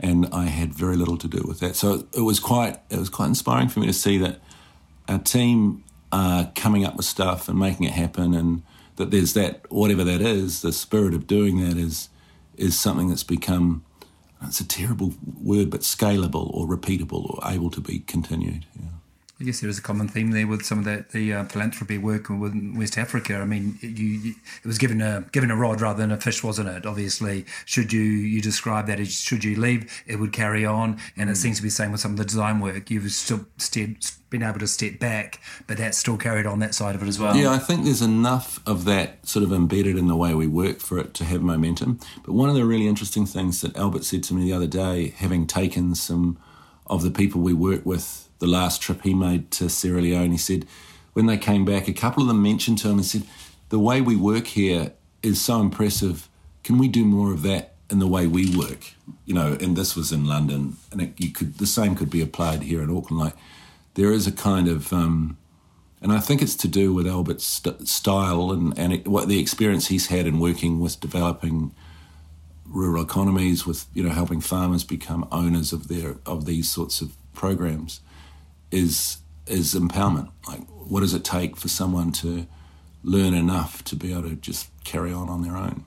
[0.00, 1.76] and I had very little to do with that.
[1.76, 4.40] So it was quite it was quite inspiring for me to see that
[5.08, 8.62] our team are coming up with stuff and making it happen, and
[8.96, 12.08] that there's that whatever that is, the spirit of doing that is
[12.56, 13.84] is something that's become
[14.42, 18.66] it's a terrible word, but scalable or repeatable or able to be continued.
[18.74, 18.88] Yeah.
[19.40, 21.98] I guess there is a common theme there with some of that the uh, philanthropy
[21.98, 23.36] work with West Africa.
[23.36, 26.44] I mean, you, you, it was given a given a rod rather than a fish,
[26.44, 26.86] wasn't it?
[26.86, 31.28] Obviously, should you you describe that as should you leave, it would carry on, and
[31.28, 31.32] mm.
[31.32, 32.90] it seems to be the same with some of the design work.
[32.90, 33.44] You've still
[34.30, 37.18] been able to step back, but that's still carried on that side of it as
[37.18, 37.36] well.
[37.36, 40.78] Yeah, I think there's enough of that sort of embedded in the way we work
[40.78, 41.98] for it to have momentum.
[42.24, 45.14] But one of the really interesting things that Albert said to me the other day,
[45.16, 46.38] having taken some
[46.86, 50.36] of the people we work with the last trip he made to Sierra Leone, he
[50.36, 50.66] said
[51.14, 53.22] when they came back, a couple of them mentioned to him and said,
[53.70, 56.28] "The way we work here is so impressive.
[56.62, 58.92] Can we do more of that in the way we work?"
[59.24, 62.20] You know, and this was in London, and it, you could the same could be
[62.20, 63.18] applied here in Auckland.
[63.18, 63.36] Like
[63.94, 65.38] there is a kind of um,
[66.02, 69.40] and I think it's to do with Albert's st- style and, and it, what the
[69.40, 71.74] experience he's had in working with developing
[72.66, 77.16] rural economies, with you know helping farmers become owners of their of these sorts of
[77.32, 78.00] programs
[78.74, 80.30] is is empowerment.
[80.48, 82.46] Like, what does it take for someone to
[83.02, 85.84] learn enough to be able to just carry on on their own?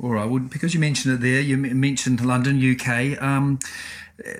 [0.00, 0.28] All right.
[0.28, 3.20] Well, because you mentioned it there, you mentioned London, UK.
[3.20, 3.58] Um,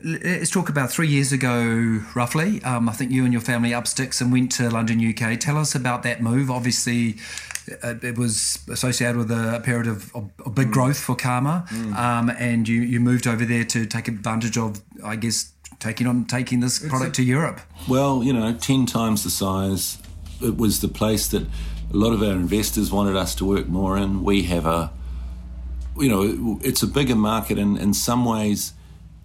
[0.04, 2.62] let's talk about three years ago, roughly.
[2.62, 5.38] Um, I think you and your family up sticks and went to London, UK.
[5.38, 6.50] Tell us about that move.
[6.50, 7.16] Obviously,
[7.82, 10.72] uh, it was associated with a period of, of, big mm.
[10.72, 11.94] growth for Karma, mm.
[11.96, 16.24] um, and you, you moved over there to take advantage of, I guess, taking on
[16.24, 17.60] taking this product to Europe?
[17.88, 19.98] Well, you know, ten times the size.
[20.40, 23.96] It was the place that a lot of our investors wanted us to work more
[23.96, 24.22] in.
[24.22, 24.92] We have a,
[25.96, 28.72] you know, it's a bigger market, and in some ways,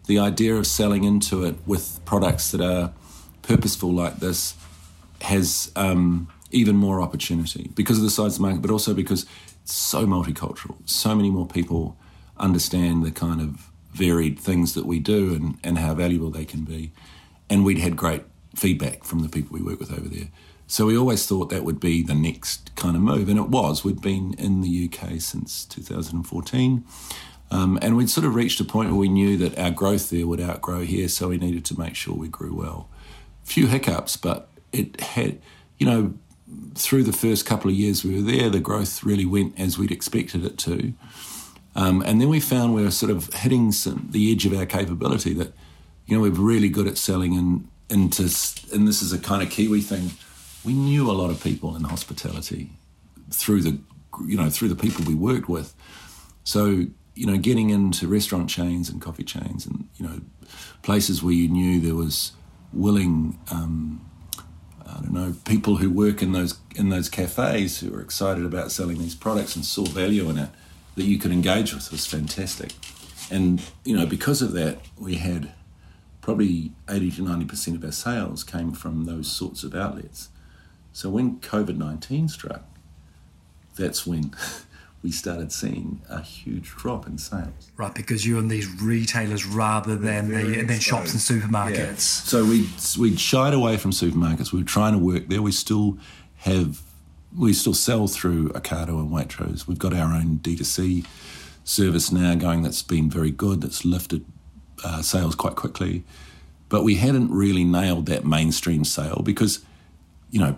[0.08, 2.94] the idea of selling into it with products that are
[3.42, 4.56] purposeful like this
[5.22, 9.26] has um, even more opportunity because of the size of the market, but also because
[9.62, 10.76] it's so multicultural.
[10.86, 11.98] So many more people
[12.38, 16.64] understand the kind of varied things that we do and, and how valuable they can
[16.64, 16.92] be.
[17.50, 18.24] And we'd had great
[18.56, 20.30] feedback from the people we work with over there.
[20.68, 23.84] So we always thought that would be the next kind of move, and it was.
[23.84, 26.84] We'd been in the UK since 2014,
[27.52, 30.26] um, and we'd sort of reached a point where we knew that our growth there
[30.26, 32.90] would outgrow here, so we needed to make sure we grew well.
[33.44, 35.40] Few hiccups, but it had,
[35.78, 36.14] you know,
[36.76, 39.92] through the first couple of years we were there, the growth really went as we'd
[39.92, 40.94] expected it to.
[41.76, 44.66] Um, and then we found we were sort of hitting some, the edge of our
[44.66, 45.54] capability that,
[46.06, 49.50] you know, we're really good at selling in, into, and this is a kind of
[49.50, 50.12] Kiwi thing.
[50.64, 52.70] We knew a lot of people in hospitality
[53.32, 53.80] through the
[54.26, 55.74] you know, through the people we worked with.
[56.44, 60.22] So, you know, getting into restaurant chains and coffee chains and, you know,
[60.82, 62.34] places where you knew there was
[62.72, 64.06] willing, um,
[64.86, 68.72] I don't know, people who work in those in those cafes who were excited about
[68.72, 70.50] selling these products and saw value in it
[70.96, 72.74] that you could engage with was fantastic.
[73.32, 75.52] And, you know, because of that, we had
[76.22, 80.30] probably 80 to 90% of our sales came from those sorts of outlets.
[80.92, 82.64] So when COVID 19 struck,
[83.76, 84.34] that's when
[85.04, 87.72] we started seeing a huge drop in sales.
[87.76, 91.76] Right, because you're in these retailers rather than the, than shops and supermarkets.
[91.78, 91.96] Yeah.
[91.96, 94.54] So we we shied away from supermarkets.
[94.54, 95.42] We were trying to work there.
[95.42, 95.98] We still
[96.38, 96.82] have
[97.36, 99.68] we still sell through Ocado and Waitrose.
[99.68, 101.06] We've got our own D2C
[101.64, 103.62] service now going that's been very good.
[103.62, 104.26] That's lifted
[104.84, 106.04] uh, sales quite quickly,
[106.70, 109.64] but we hadn't really nailed that mainstream sale because,
[110.30, 110.58] you know,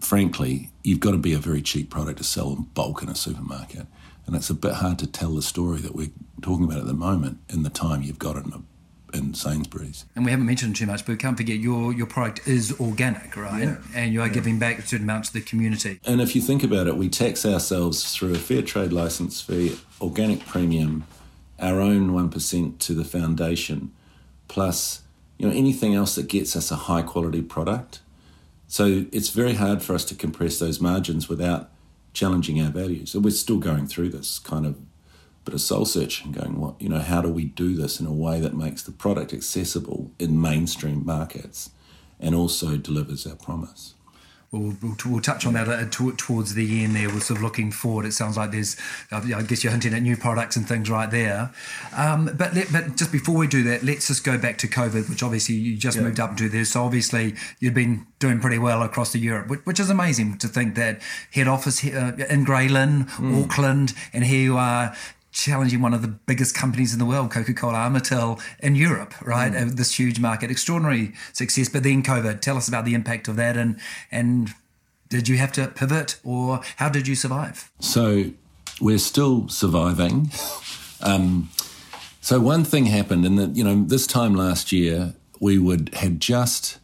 [0.00, 3.14] frankly, you've got to be a very cheap product to sell in bulk in a
[3.14, 3.86] supermarket.
[4.26, 6.10] And it's a bit hard to tell the story that we're
[6.42, 8.62] talking about at the moment in the time you've got it in, a,
[9.14, 10.04] in Sainsbury's.
[10.14, 13.64] And we haven't mentioned too much, but can't forget your, your product is organic, right?
[13.64, 13.76] Yeah.
[13.94, 14.32] And you are yeah.
[14.32, 16.00] giving back a certain amount to the community.
[16.04, 19.78] And if you think about it, we tax ourselves through a fair trade license fee,
[20.00, 21.04] organic premium,
[21.58, 23.92] our own 1% to the foundation,
[24.48, 25.02] plus
[25.38, 28.00] you know anything else that gets us a high quality product
[28.72, 31.68] so it's very hard for us to compress those margins without
[32.14, 33.14] challenging our values.
[33.14, 34.78] And we're still going through this kind of
[35.44, 38.12] bit of soul searching, going, what, you know, how do we do this in a
[38.12, 41.70] way that makes the product accessible in mainstream markets
[42.20, 43.94] and also delivers our promise?
[44.52, 47.08] We'll, we'll, we'll, touch on that uh, towards the end there.
[47.08, 48.04] We're sort of looking forward.
[48.04, 48.76] It sounds like there's,
[49.10, 51.50] I guess you're hinting at new products and things right there.
[51.96, 55.08] Um, but let, but just before we do that, let's just go back to COVID,
[55.08, 56.02] which obviously you just yeah.
[56.02, 56.66] moved up into there.
[56.66, 60.48] So obviously you've been doing pretty well across the Europe, which, which is amazing to
[60.48, 61.00] think that
[61.32, 63.44] head office uh, in Grey Lynn, mm.
[63.44, 64.94] Auckland, and here you are
[65.32, 69.52] challenging one of the biggest companies in the world, Coca Cola Amatil, in Europe, right?
[69.52, 69.76] Mm.
[69.76, 71.68] This huge market, extraordinary success.
[71.68, 73.78] But then COVID, tell us about the impact of that and
[74.10, 74.54] and
[75.08, 77.70] did you have to pivot or how did you survive?
[77.80, 78.30] So
[78.80, 80.30] we're still surviving.
[81.02, 81.50] um,
[82.20, 86.20] so one thing happened, and that you know, this time last year we would had
[86.20, 86.78] just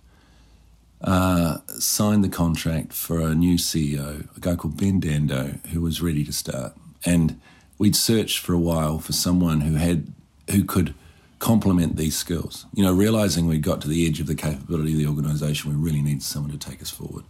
[1.01, 6.03] uh, signed the contract for a new CEO, a guy called Ben Dando, who was
[6.03, 7.41] ready to start, and
[7.79, 10.13] we'd searched for a while for someone who had
[10.51, 10.95] who could
[11.39, 12.67] complement these skills.
[12.75, 15.77] You know, realizing we'd got to the edge of the capability of the organisation, we
[15.77, 17.25] really needed someone to take us forward.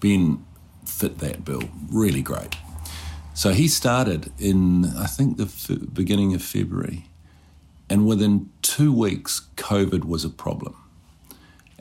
[0.00, 0.44] Ben
[0.84, 2.56] fit that bill, really great.
[3.32, 7.08] So he started in I think the f- beginning of February,
[7.88, 10.76] and within two weeks, COVID was a problem,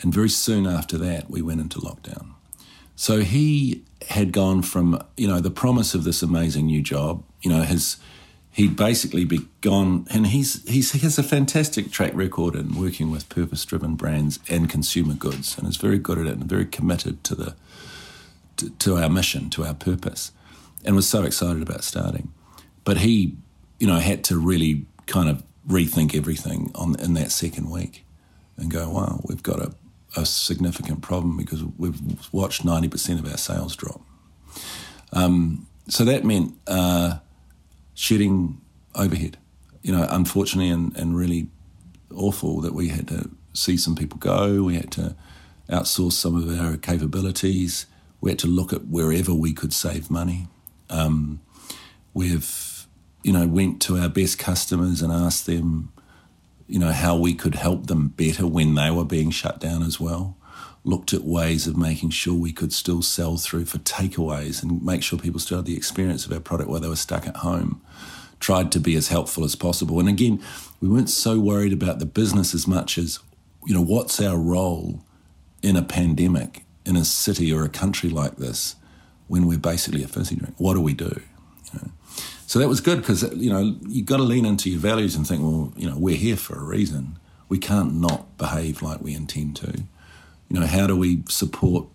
[0.01, 2.33] and very soon after that, we went into lockdown.
[2.95, 7.51] So he had gone from you know the promise of this amazing new job, you
[7.51, 7.97] know his
[8.55, 13.09] he'd basically be gone, and he's, he's he has a fantastic track record in working
[13.11, 17.23] with purpose-driven brands and consumer goods, and is very good at it and very committed
[17.23, 17.55] to the
[18.57, 20.31] to, to our mission, to our purpose,
[20.85, 22.31] and was so excited about starting.
[22.83, 23.35] But he,
[23.79, 28.05] you know, had to really kind of rethink everything on in that second week,
[28.55, 29.73] and go, wow, we've got a,
[30.15, 31.99] a significant problem because we've
[32.31, 34.01] watched ninety percent of our sales drop.
[35.11, 36.53] Um, so that meant.
[36.67, 37.17] Uh,
[37.93, 38.61] shedding
[38.95, 39.37] overhead.
[39.81, 41.47] You know, unfortunately and, and really
[42.13, 44.63] awful that we had to see some people go.
[44.63, 45.15] We had to
[45.69, 47.85] outsource some of our capabilities.
[48.21, 50.47] We had to look at wherever we could save money.
[50.89, 51.41] Um,
[52.13, 52.87] we've,
[53.23, 55.91] you know, went to our best customers and asked them,
[56.67, 59.99] you know, how we could help them better when they were being shut down as
[59.99, 60.37] well
[60.83, 65.01] looked at ways of making sure we could still sell through for takeaways and make
[65.01, 67.81] sure people still had the experience of our product while they were stuck at home.
[68.39, 69.99] Tried to be as helpful as possible.
[69.99, 70.43] And again,
[70.81, 73.19] we weren't so worried about the business as much as,
[73.65, 75.01] you know, what's our role
[75.61, 78.75] in a pandemic in a city or a country like this
[79.27, 80.55] when we're basically a fizzy drink?
[80.57, 81.21] What do we do?
[81.71, 81.91] You know?
[82.45, 85.25] So that was good because, you know, you've got to lean into your values and
[85.25, 87.17] think, well, you know, we're here for a reason.
[87.47, 89.83] We can't not behave like we intend to
[90.53, 91.87] you know, how do we support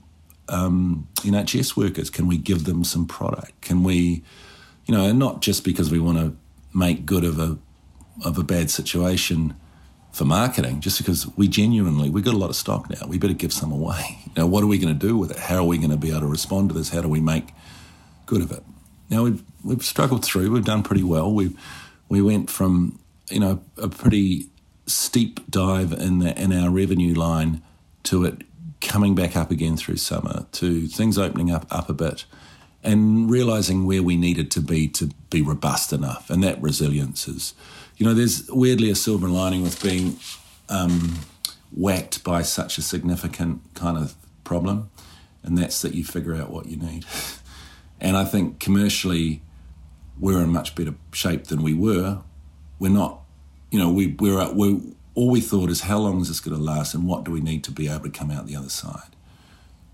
[0.48, 2.10] um, NHS workers?
[2.10, 3.60] Can we give them some product?
[3.60, 4.24] Can we,
[4.84, 6.36] you know, and not just because we want to
[6.74, 7.56] make good of a
[8.24, 9.54] of a bad situation
[10.10, 13.06] for marketing, just because we genuinely we've got a lot of stock now.
[13.06, 14.18] We better give some away.
[14.36, 15.36] Know, what are we going to do with it?
[15.36, 16.90] How are we going to be able to respond to this?
[16.90, 17.48] How do we make
[18.24, 18.62] good of it?
[19.10, 20.50] Now we've we've struggled through.
[20.50, 21.32] We've done pretty well.
[21.32, 21.56] We
[22.08, 22.98] we went from
[23.30, 24.48] you know a pretty
[24.86, 27.62] steep dive in the in our revenue line
[28.04, 28.42] to it
[28.80, 32.24] coming back up again through summer to things opening up up a bit
[32.82, 36.30] and realizing where we needed to be to be robust enough.
[36.30, 37.54] And that resilience is,
[37.96, 40.16] you know, there's weirdly a silver lining with being
[40.68, 41.18] um,
[41.72, 44.14] whacked by such a significant kind of
[44.44, 44.90] problem,
[45.42, 47.04] and that's that you figure out what you need.
[48.00, 49.42] And I think commercially,
[50.18, 52.22] we're in much better shape than we were.
[52.78, 53.20] We're not,
[53.70, 54.80] you know, we, we're, we're
[55.18, 57.40] all we thought is how long is this going to last and what do we
[57.40, 59.16] need to be able to come out the other side?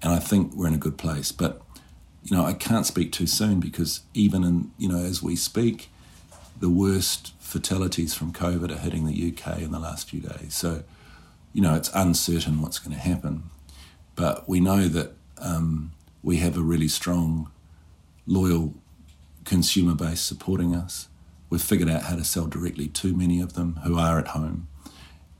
[0.02, 1.32] And I think we're in a good place.
[1.32, 1.62] But,
[2.22, 5.88] you know, I can't speak too soon because even in, you know, as we speak,
[6.60, 10.54] the worst fatalities from COVID are hitting the UK in the last few days.
[10.54, 10.82] So,
[11.54, 13.44] you know, it's uncertain what's going to happen.
[14.16, 17.50] But we know that um, we have a really strong,
[18.26, 18.74] loyal
[19.46, 21.08] consumer base supporting us.
[21.48, 24.68] We've figured out how to sell directly to many of them who are at home.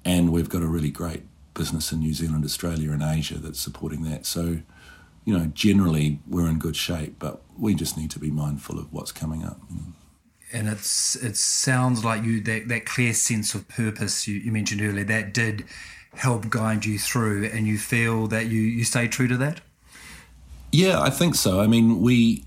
[0.04, 1.22] And we've got a really great
[1.54, 4.26] business in New Zealand, Australia, and Asia that's supporting that.
[4.26, 4.58] So,
[5.24, 8.92] you know, generally we're in good shape, but we just need to be mindful of
[8.92, 9.60] what's coming up.
[10.52, 14.82] And it's it sounds like you that, that clear sense of purpose you, you mentioned
[14.82, 15.64] earlier that did
[16.14, 19.60] help guide you through, and you feel that you you stay true to that.
[20.70, 21.60] Yeah, I think so.
[21.60, 22.44] I mean, we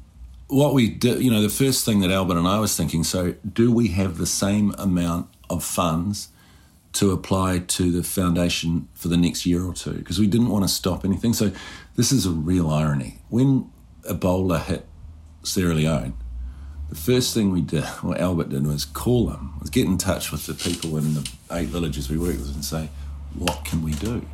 [0.47, 3.03] what we did, you know, the first thing that Albert and I was thinking.
[3.03, 6.29] So, do we have the same amount of funds?
[6.97, 10.63] To apply to the foundation for the next year or two because we didn't want
[10.63, 11.31] to stop anything.
[11.31, 11.51] So
[11.95, 13.19] this is a real irony.
[13.29, 13.71] When
[14.09, 14.87] Ebola hit
[15.43, 16.15] Sierra Leone,
[16.89, 20.31] the first thing we did, what Albert did, was call them, was get in touch
[20.31, 22.89] with the people in the eight villages we work with and say,
[23.35, 24.25] what can we do?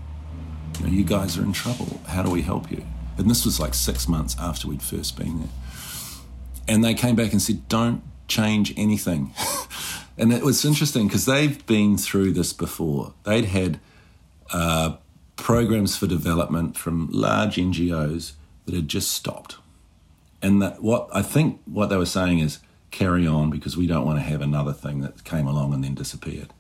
[0.80, 2.00] You know, you guys are in trouble.
[2.08, 2.86] How do we help you?
[3.18, 5.50] And this was like six months after we'd first been there.
[6.70, 9.34] And they came back and said, don't change anything.
[10.18, 13.14] And it was interesting because they've been through this before.
[13.24, 13.80] They'd had
[14.52, 14.98] uh,
[15.36, 18.34] programs for development from large NGOs
[18.66, 19.58] that had just stopped.
[20.42, 22.60] And that what I think what they were saying is
[22.92, 25.96] carry on because we don't want to have another thing that came along and then
[25.96, 26.54] disappeared.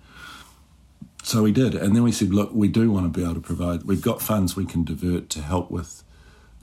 [1.21, 1.75] So we did.
[1.75, 4.21] And then we said, look, we do want to be able to provide, we've got
[4.21, 6.03] funds we can divert to help with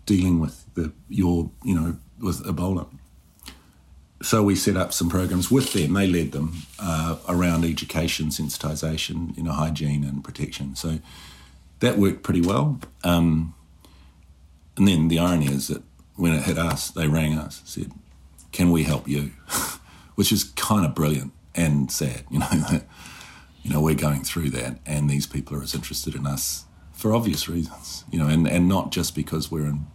[0.05, 2.87] dealing with the your, you know, with Ebola
[4.23, 5.95] so we set up some programs with them.
[5.95, 10.77] They led them uh, around education, sensitisation, you know, hygiene and protection.
[10.77, 10.99] So
[11.81, 12.81] that worked pretty well.
[13.03, 13.55] Um,
[14.77, 15.83] and then the irony is that
[16.17, 17.93] when it hit us, they rang us, said,
[18.53, 19.33] "Can we help you?"
[20.17, 22.49] Which is kind of brilliant and sad, you know.
[23.63, 26.65] You know, we're going through that, and these people are as interested in us
[26.95, 29.87] for obvious reasons, you know, and, and not just because we're in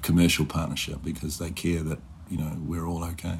[0.00, 1.98] commercial partnership, because they care that
[2.30, 3.38] you know we're all okay.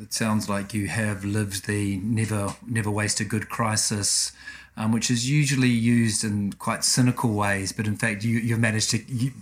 [0.00, 4.32] It sounds like you have lived the never never waste a good crisis,
[4.76, 8.90] um, which is usually used in quite cynical ways, but in fact you you've managed
[8.90, 9.02] to.
[9.06, 9.32] You,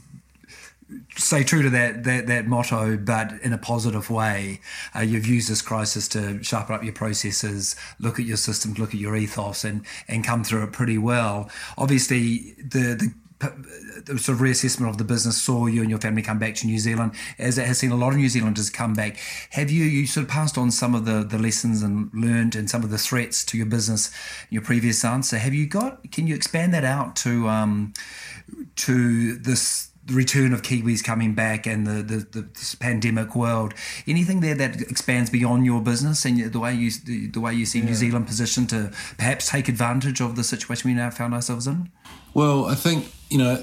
[1.17, 4.61] stay true to that, that that motto, but in a positive way.
[4.95, 8.95] Uh, you've used this crisis to sharpen up your processes, look at your systems, look
[8.95, 11.51] at your ethos, and and come through it pretty well.
[11.79, 16.39] Obviously, the the sort of reassessment of the business saw you and your family come
[16.39, 19.19] back to New Zealand, as it has seen a lot of New Zealanders come back.
[19.51, 22.69] Have you you sort of passed on some of the, the lessons and learned and
[22.69, 24.11] some of the threats to your business
[24.51, 25.39] your previous answer?
[25.39, 26.11] Have you got?
[26.13, 27.93] Can you expand that out to um,
[28.77, 29.90] to this?
[30.11, 33.75] The return of Kiwis coming back and the, the, the this pandemic world.
[34.07, 37.65] Anything there that expands beyond your business and the way you the, the way you
[37.65, 37.87] see yeah.
[37.87, 41.91] New Zealand positioned to perhaps take advantage of the situation we now found ourselves in?
[42.35, 43.63] Well, I think you know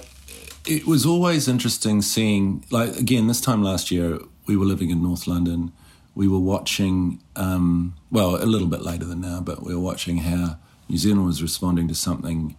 [0.67, 5.01] it was always interesting seeing, like, again, this time last year, we were living in
[5.01, 5.71] North London.
[6.13, 10.17] We were watching, um, well, a little bit later than now, but we were watching
[10.19, 10.57] how
[10.89, 12.55] New Zealand was responding to something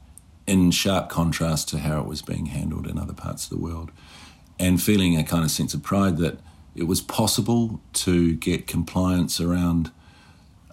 [0.49, 3.91] in sharp contrast to how it was being handled in other parts of the world.
[4.59, 6.41] And feeling a kind of sense of pride that
[6.75, 9.93] it was possible to get compliance around,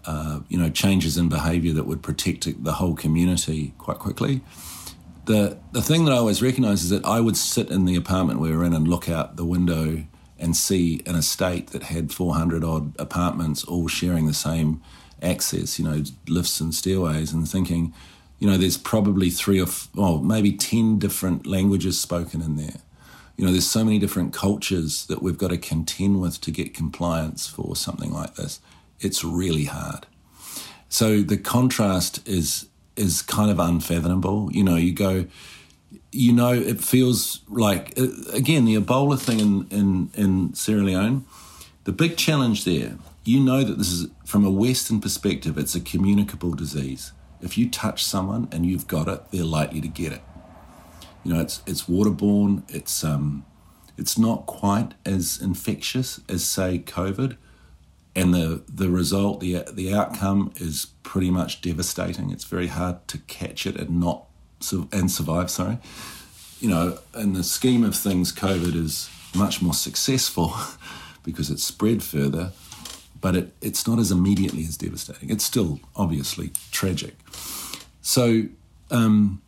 [0.05, 4.41] uh, you know, changes in behaviour that would protect the whole community quite quickly
[5.25, 8.39] the the thing that I always recognise is that I would sit in the apartment
[8.39, 10.05] we were in and look out the window
[10.37, 14.81] and see an estate that had 400 odd apartments all sharing the same
[15.21, 17.93] access, you know, lifts and stairways, and thinking,
[18.39, 22.81] you know, there's probably three or f- well, maybe 10 different languages spoken in there.
[23.37, 26.73] You know, there's so many different cultures that we've got to contend with to get
[26.73, 28.59] compliance for something like this.
[28.99, 30.05] It's really hard.
[30.89, 34.49] So the contrast is is kind of unfathomable.
[34.53, 35.25] You know, you go,
[36.13, 41.25] you know, it feels like uh, again the Ebola thing in in in Sierra Leone.
[41.83, 45.81] The big challenge there, you know that this is from a Western perspective, it's a
[45.81, 47.11] communicable disease.
[47.41, 50.21] If you touch someone and you've got it, they're likely to get it.
[51.23, 52.63] You know, it's it's waterborne.
[52.69, 53.45] It's um,
[53.97, 57.37] It's not quite as infectious as, say, COVID.
[58.17, 62.31] And the, the result, the, the outcome is pretty much devastating.
[62.31, 64.25] It's very hard to catch it and not
[64.91, 65.51] and survive.
[65.51, 65.77] Sorry,
[66.59, 70.53] you know, in the scheme of things, COVID is much more successful
[71.23, 72.51] because it's spread further,
[73.25, 75.31] but it, it's not as immediately as devastating.
[75.31, 77.15] It's still obviously tragic.
[78.03, 78.43] So,
[78.91, 79.41] um,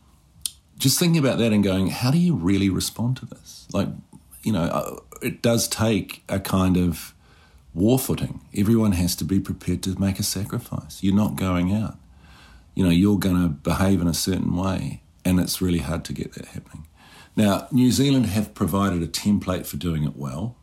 [0.78, 3.68] just thinking about that and going, how do you really respond to this?
[3.72, 3.86] Like,
[4.42, 7.14] you know, uh, it does take a kind of
[7.72, 8.40] war footing.
[8.52, 11.00] Everyone has to be prepared to make a sacrifice.
[11.00, 11.98] You're not going out.
[12.74, 16.12] You know, you're going to behave in a certain way, and it's really hard to
[16.12, 16.88] get that happening.
[17.36, 20.56] Now, New Zealand have provided a template for doing it well,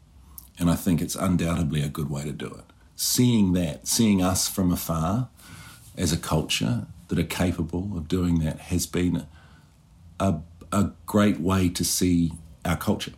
[0.59, 2.74] and I think it's undoubtedly a good way to do it.
[2.95, 5.29] Seeing that, seeing us from afar
[5.97, 9.27] as a culture that are capable of doing that has been
[10.19, 10.35] a,
[10.71, 12.33] a great way to see
[12.63, 13.13] our culture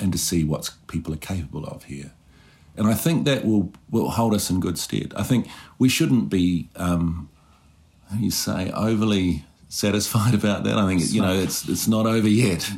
[0.00, 2.12] and to see what people are capable of here.
[2.76, 5.12] And I think that will, will hold us in good stead.
[5.16, 5.48] I think
[5.78, 7.28] we shouldn't be, um,
[8.08, 10.78] how do you say, overly satisfied about that.
[10.78, 12.70] I think, you know, it's, it's not over yet.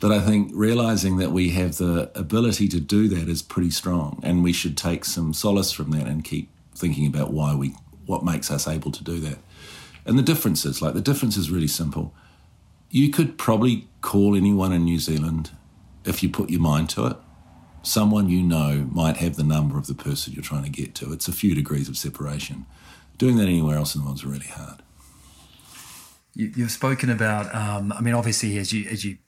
[0.00, 4.20] But I think realizing that we have the ability to do that is pretty strong.
[4.22, 7.74] And we should take some solace from that and keep thinking about why we,
[8.06, 9.38] what makes us able to do that.
[10.06, 12.14] And the differences, like the difference is really simple
[12.90, 15.52] you could probably call anyone in New Zealand
[16.04, 17.16] if you put your mind to it.
[17.82, 21.12] Someone you know might have the number of the person you're trying to get to.
[21.12, 22.66] It's a few degrees of separation.
[23.16, 24.82] Doing that anywhere else in the world is really hard.
[26.34, 29.18] You, have spoken about, um, I mean, obviously, as you as you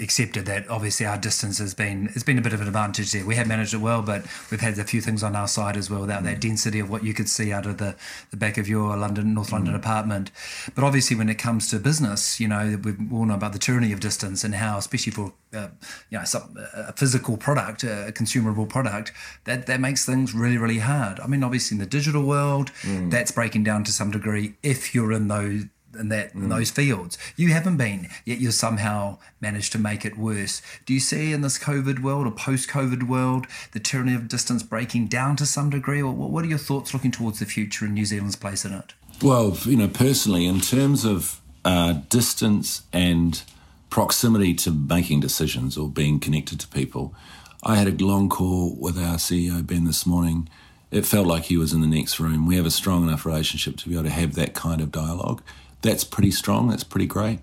[0.00, 3.24] accepted that obviously our distance has been it's been a bit of an advantage there.
[3.24, 5.88] We have managed it well, but we've had a few things on our side as
[5.88, 7.94] well without that density of what you could see out of the,
[8.30, 9.76] the back of your London North London mm.
[9.76, 10.32] apartment.
[10.74, 13.92] But obviously, when it comes to business, you know we all know about the tyranny
[13.92, 15.68] of distance and how, especially for uh,
[16.10, 19.12] you know some, a physical product, a consumable product,
[19.44, 21.20] that that makes things really really hard.
[21.20, 23.12] I mean, obviously in the digital world, mm.
[23.12, 25.66] that's breaking down to some degree if you're in those
[25.98, 26.42] in that mm.
[26.42, 27.18] in those fields.
[27.36, 30.62] You haven't been, yet you've somehow managed to make it worse.
[30.86, 35.08] Do you see in this COVID world or post-COVID world the tyranny of distance breaking
[35.08, 38.04] down to some degree, or what are your thoughts looking towards the future and New
[38.04, 38.94] Zealand's place in it?
[39.22, 43.42] Well, you know, personally, in terms of uh, distance and
[43.90, 47.14] proximity to making decisions or being connected to people,
[47.62, 50.48] I had a long call with our CEO Ben this morning.
[50.90, 52.46] It felt like he was in the next room.
[52.46, 55.42] We have a strong enough relationship to be able to have that kind of dialogue
[55.82, 56.68] that's pretty strong.
[56.68, 57.40] That's pretty great.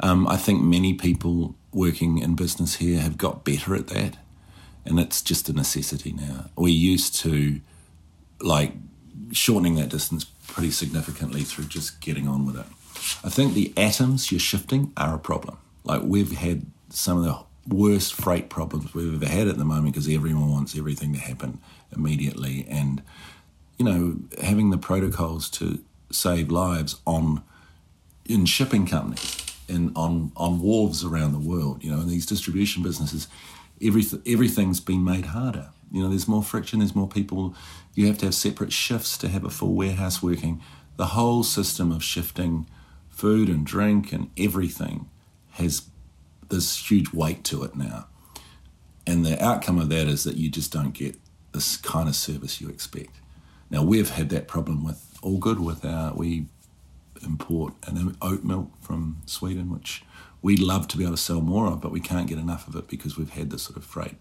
[0.00, 4.16] Um, I think many people working in business here have got better at that,
[4.84, 6.50] and it's just a necessity now.
[6.56, 7.60] We used to
[8.40, 8.72] like
[9.30, 12.66] shortening that distance pretty significantly through just getting on with it.
[13.24, 15.56] I think the atoms you're shifting are a problem.
[15.84, 19.94] Like we've had some of the worst freight problems we've ever had at the moment
[19.94, 21.60] because everyone wants everything to happen
[21.94, 23.02] immediately, and
[23.78, 27.42] you know having the protocols to save lives on
[28.26, 29.36] in shipping companies
[29.68, 31.82] and on on wharves around the world.
[31.82, 33.28] You know, in these distribution businesses,
[33.80, 35.70] everything everything's been made harder.
[35.90, 36.78] You know, there's more friction.
[36.78, 37.54] There's more people.
[37.94, 40.62] You have to have separate shifts to have a full warehouse working.
[40.96, 42.66] The whole system of shifting
[43.10, 45.08] food and drink and everything
[45.52, 45.88] has
[46.48, 48.06] this huge weight to it now.
[49.06, 51.16] And the outcome of that is that you just don't get
[51.52, 53.20] this kind of service you expect.
[53.70, 56.46] Now we've had that problem with all good with our we
[57.22, 60.04] import an oat milk from Sweden, which
[60.40, 62.76] we'd love to be able to sell more of, but we can't get enough of
[62.76, 64.16] it because we've had this sort of freight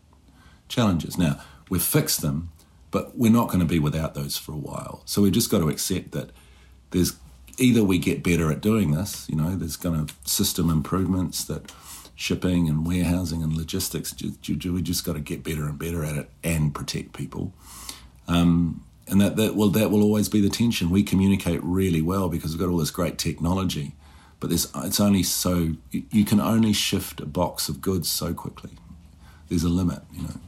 [0.67, 1.17] challenges.
[1.17, 2.51] Now, we've fixed them,
[2.91, 5.01] but we're not going to be without those for a while.
[5.05, 6.29] So we've just got to accept that
[6.91, 7.17] there's
[7.57, 11.71] either we get better at doing this, you know, there's going to system improvements that
[12.15, 14.13] shipping and warehousing and logistics,
[14.47, 17.53] we just got to get better and better at it and protect people.
[18.27, 20.89] Um, and that, that will that will always be the tension.
[20.89, 23.93] We communicate really well because we've got all this great technology,
[24.39, 28.71] but there's it's only so you can only shift a box of goods so quickly.
[29.49, 30.39] There's a limit, you know.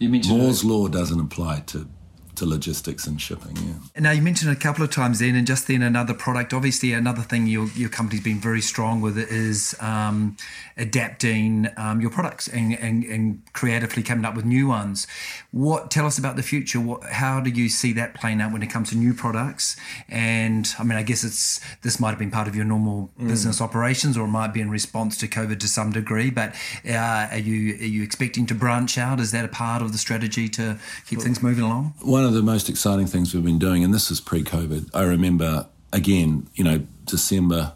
[0.00, 1.88] You Moore's law doesn't apply to
[2.36, 3.56] to logistics and shipping.
[3.56, 4.00] Yeah.
[4.00, 6.52] Now you mentioned a couple of times then, and just then another product.
[6.52, 10.36] Obviously, another thing your your company's been very strong with is um,
[10.76, 15.06] adapting um, your products and, and, and creatively coming up with new ones.
[15.50, 16.80] What tell us about the future?
[16.80, 19.76] What how do you see that playing out when it comes to new products?
[20.08, 23.28] And I mean, I guess it's this might have been part of your normal mm.
[23.28, 26.30] business operations, or it might be in response to COVID to some degree.
[26.30, 26.54] But
[26.88, 29.20] uh, are you are you expecting to branch out?
[29.20, 31.94] Is that a part of the strategy to keep well, things moving along?
[32.02, 34.88] One one of the most exciting things we've been doing, and this is pre COVID,
[34.94, 37.74] I remember again, you know, December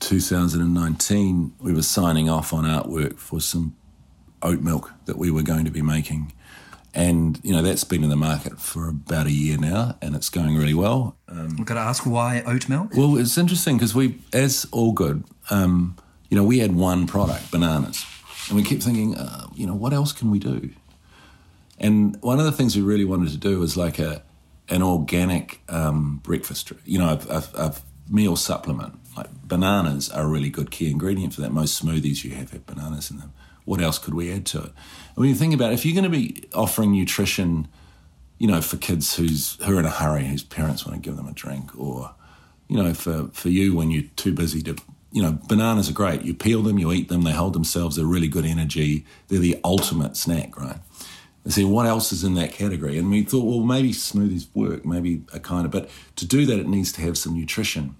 [0.00, 3.76] 2019, we were signing off on artwork for some
[4.42, 6.32] oat milk that we were going to be making.
[6.94, 10.30] And, you know, that's been in the market for about a year now and it's
[10.30, 11.14] going really well.
[11.28, 12.92] Um, I've got to ask why oat milk?
[12.96, 15.98] Well, it's interesting because we, as All Good, um,
[16.30, 18.06] you know, we had one product, bananas.
[18.48, 20.70] And we kept thinking, uh, you know, what else can we do?
[21.78, 24.22] And one of the things we really wanted to do was like a
[24.70, 27.74] an organic um, breakfast, you know, a, a, a,
[28.10, 28.98] meal supplement.
[29.16, 31.52] Like bananas are a really good key ingredient for that.
[31.52, 33.32] Most smoothies you have have bananas in them.
[33.66, 34.64] What else could we add to it?
[34.64, 37.68] And when you think about it, if you're going to be offering nutrition,
[38.38, 41.16] you know, for kids who's who are in a hurry, whose parents want to give
[41.16, 42.14] them a drink, or
[42.68, 44.76] you know, for for you when you're too busy to
[45.10, 46.22] you know, bananas are great.
[46.22, 49.06] You peel them, you eat them, they hold themselves, they're really good energy.
[49.28, 50.76] They're the ultimate snack, right?
[51.48, 52.98] And see what else is in that category.
[52.98, 56.58] And we thought, well, maybe smoothies work, maybe a kind of, but to do that,
[56.58, 57.96] it needs to have some nutrition.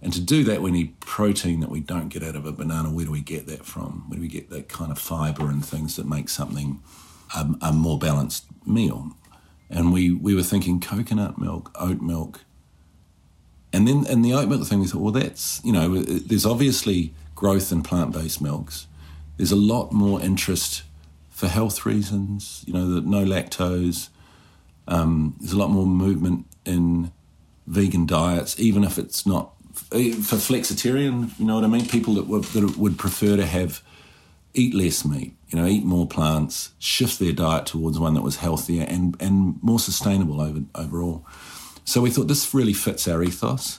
[0.00, 2.88] And to do that, we need protein that we don't get out of a banana.
[2.88, 4.08] Where do we get that from?
[4.08, 6.80] Where do we get that kind of fiber and things that make something
[7.36, 9.14] um, a more balanced meal?
[9.68, 12.46] And we, we were thinking coconut milk, oat milk,
[13.74, 17.12] and then and the oat milk thing, we thought, well, that's you know, there's obviously
[17.34, 18.86] growth in plant-based milks.
[19.36, 20.84] There's a lot more interest
[21.40, 22.62] for health reasons.
[22.66, 24.10] You know, the no lactose.
[24.86, 27.12] Um, there's a lot more movement in
[27.66, 31.30] vegan diets, even if it's not for flexitarian.
[31.38, 31.86] You know what I mean?
[31.86, 33.82] People that would, that would prefer to have
[34.52, 35.34] eat less meat.
[35.48, 39.58] You know, eat more plants, shift their diet towards one that was healthier and and
[39.62, 41.26] more sustainable over, overall.
[41.86, 43.78] So we thought this really fits our ethos.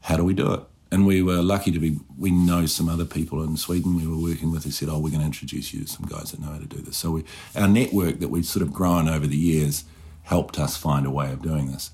[0.00, 0.62] How do we do it?
[0.90, 4.16] And we were lucky to be, we know some other people in Sweden we were
[4.16, 6.52] working with who said, oh, we're going to introduce you to some guys that know
[6.52, 6.96] how to do this.
[6.96, 7.24] So we,
[7.56, 9.84] our network that we've sort of grown over the years
[10.22, 11.90] helped us find a way of doing this.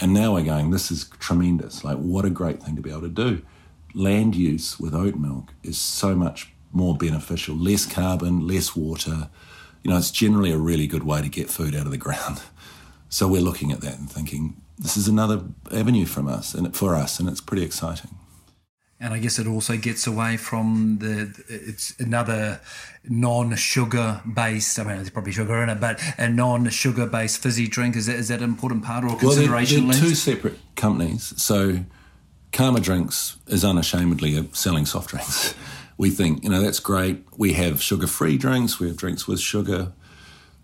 [0.00, 1.84] And now we're going, this is tremendous.
[1.84, 3.42] Like, what a great thing to be able to do.
[3.94, 9.30] Land use with oat milk is so much more beneficial, less carbon, less water.
[9.82, 12.42] You know, it's generally a really good way to get food out of the ground.
[13.10, 16.94] So we're looking at that and thinking, this is another avenue from us and for
[16.94, 18.10] us, and it's pretty exciting.
[19.00, 22.60] And I guess it also gets away from the it's another
[23.08, 24.78] non-sugar based.
[24.78, 28.16] I mean, there's probably sugar in it, but a non-sugar based fizzy drink is that
[28.16, 29.84] is that an important part or consideration?
[29.84, 31.32] Well, they're, they're two separate companies.
[31.40, 31.84] So,
[32.50, 35.54] Karma Drinks is unashamedly selling soft drinks.
[36.00, 37.24] We think you know that's great.
[37.36, 38.78] We have sugar-free drinks.
[38.78, 39.94] We have drinks with sugar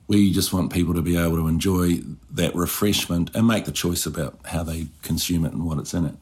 [0.07, 2.01] we just want people to be able to enjoy
[2.31, 6.07] that refreshment and make the choice about how they consume it and what it's in
[6.07, 6.15] it.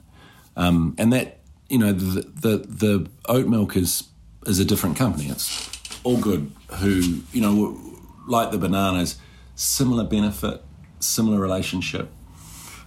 [0.57, 4.05] Um, and that, you know, the, the, the oat milk is
[4.47, 5.29] is a different company.
[5.29, 5.71] It's
[6.05, 7.79] All Good who, you know,
[8.27, 9.19] like the bananas,
[9.55, 10.63] similar benefit,
[11.01, 12.11] similar relationship.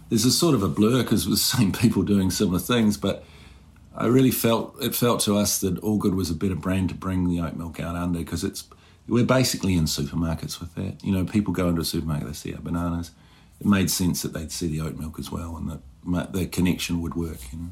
[0.09, 3.23] There's a sort of a blur because we're the same people doing similar things, but
[3.95, 6.95] I really felt it felt to us that All Good was a better brand to
[6.95, 8.65] bring the oat milk out under because it's
[9.07, 11.03] we're basically in supermarkets with that.
[11.03, 13.11] You know, people go into a supermarket, they see our bananas.
[13.59, 15.79] It made sense that they'd see the oat milk as well, and
[16.15, 17.39] that the connection would work.
[17.53, 17.69] You know.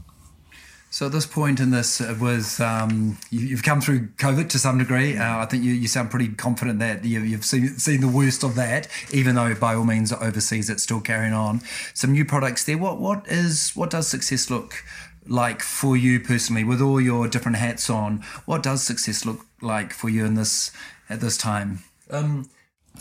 [0.93, 4.59] So at this point in this it was um, you, have come through COVID to
[4.59, 5.17] some degree.
[5.17, 8.43] Uh, I think you, you, sound pretty confident that you, have seen, seen, the worst
[8.43, 11.61] of that, even though by all means overseas it's still carrying on.
[11.95, 12.77] Some new products there.
[12.77, 14.84] What what is what does success look
[15.28, 18.24] like for you personally with all your different hats on?
[18.45, 20.71] What does success look like for you in this
[21.09, 21.80] at this time?
[22.09, 22.49] Um,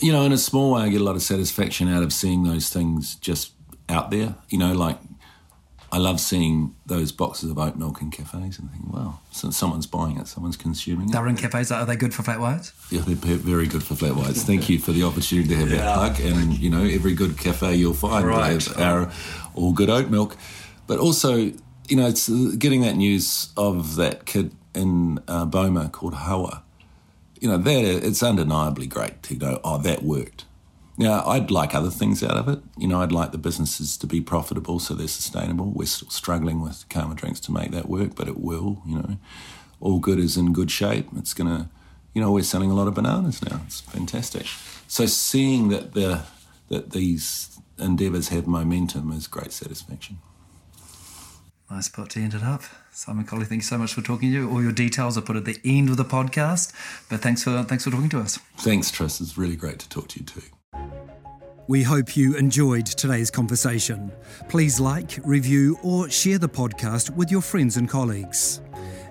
[0.01, 2.45] you know, in a small way, I get a lot of satisfaction out of seeing
[2.45, 3.53] those things just
[3.89, 4.37] out there.
[4.49, 4.99] You know, like
[5.91, 9.87] I love seeing those boxes of oat milk in cafes and thinking, wow, so someone's
[9.87, 11.13] buying it, someone's consuming it.
[11.13, 11.71] They're in cafes.
[11.71, 12.73] Are they good for flat whites?
[12.91, 14.43] Yeah, they're very good for flat whites.
[14.43, 15.77] Thank you for the opportunity to have yeah.
[15.77, 16.21] that plug.
[16.21, 18.79] And, you know, every good cafe you'll find right.
[18.79, 19.13] are
[19.55, 20.39] all good oat milk.
[20.87, 21.53] But also,
[21.89, 26.63] you know, it's getting that news of that kid in uh, Boma called Hawa
[27.43, 30.45] you know, that it's undeniably great to go, oh, that worked.
[30.97, 32.61] Now, I'd like other things out of it.
[32.79, 35.73] You know, I'd like the businesses to be profitable so they're sustainable.
[35.75, 39.17] We're still struggling with Karma Drinks to make that work, but it will, you know.
[39.81, 41.09] All good is in good shape.
[41.17, 41.69] It's going to,
[42.15, 43.63] you know, we're selling a lot of bananas now.
[43.67, 44.47] It's fantastic.
[44.87, 46.23] So seeing that the
[46.69, 50.19] that these endeavours have momentum is great satisfaction.
[51.73, 52.63] Nice spot to end it up.
[52.91, 54.51] Simon Coley, thank you so much for talking to you.
[54.51, 56.71] All your details are put at the end of the podcast.
[57.09, 58.37] But thanks for thanks for talking to us.
[58.59, 59.23] Thanks, Tris.
[59.23, 60.43] It's really great to talk to you too.
[61.69, 64.13] We hope you enjoyed today's conversation.
[64.51, 68.61] Please like, review, or share the podcast with your friends and colleagues.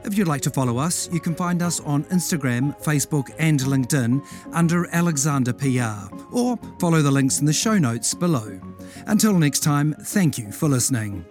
[0.03, 4.24] If you'd like to follow us, you can find us on Instagram, Facebook, and LinkedIn
[4.53, 8.59] under Alexander PR, or follow the links in the show notes below.
[9.07, 11.26] Until next time, thank you for listening.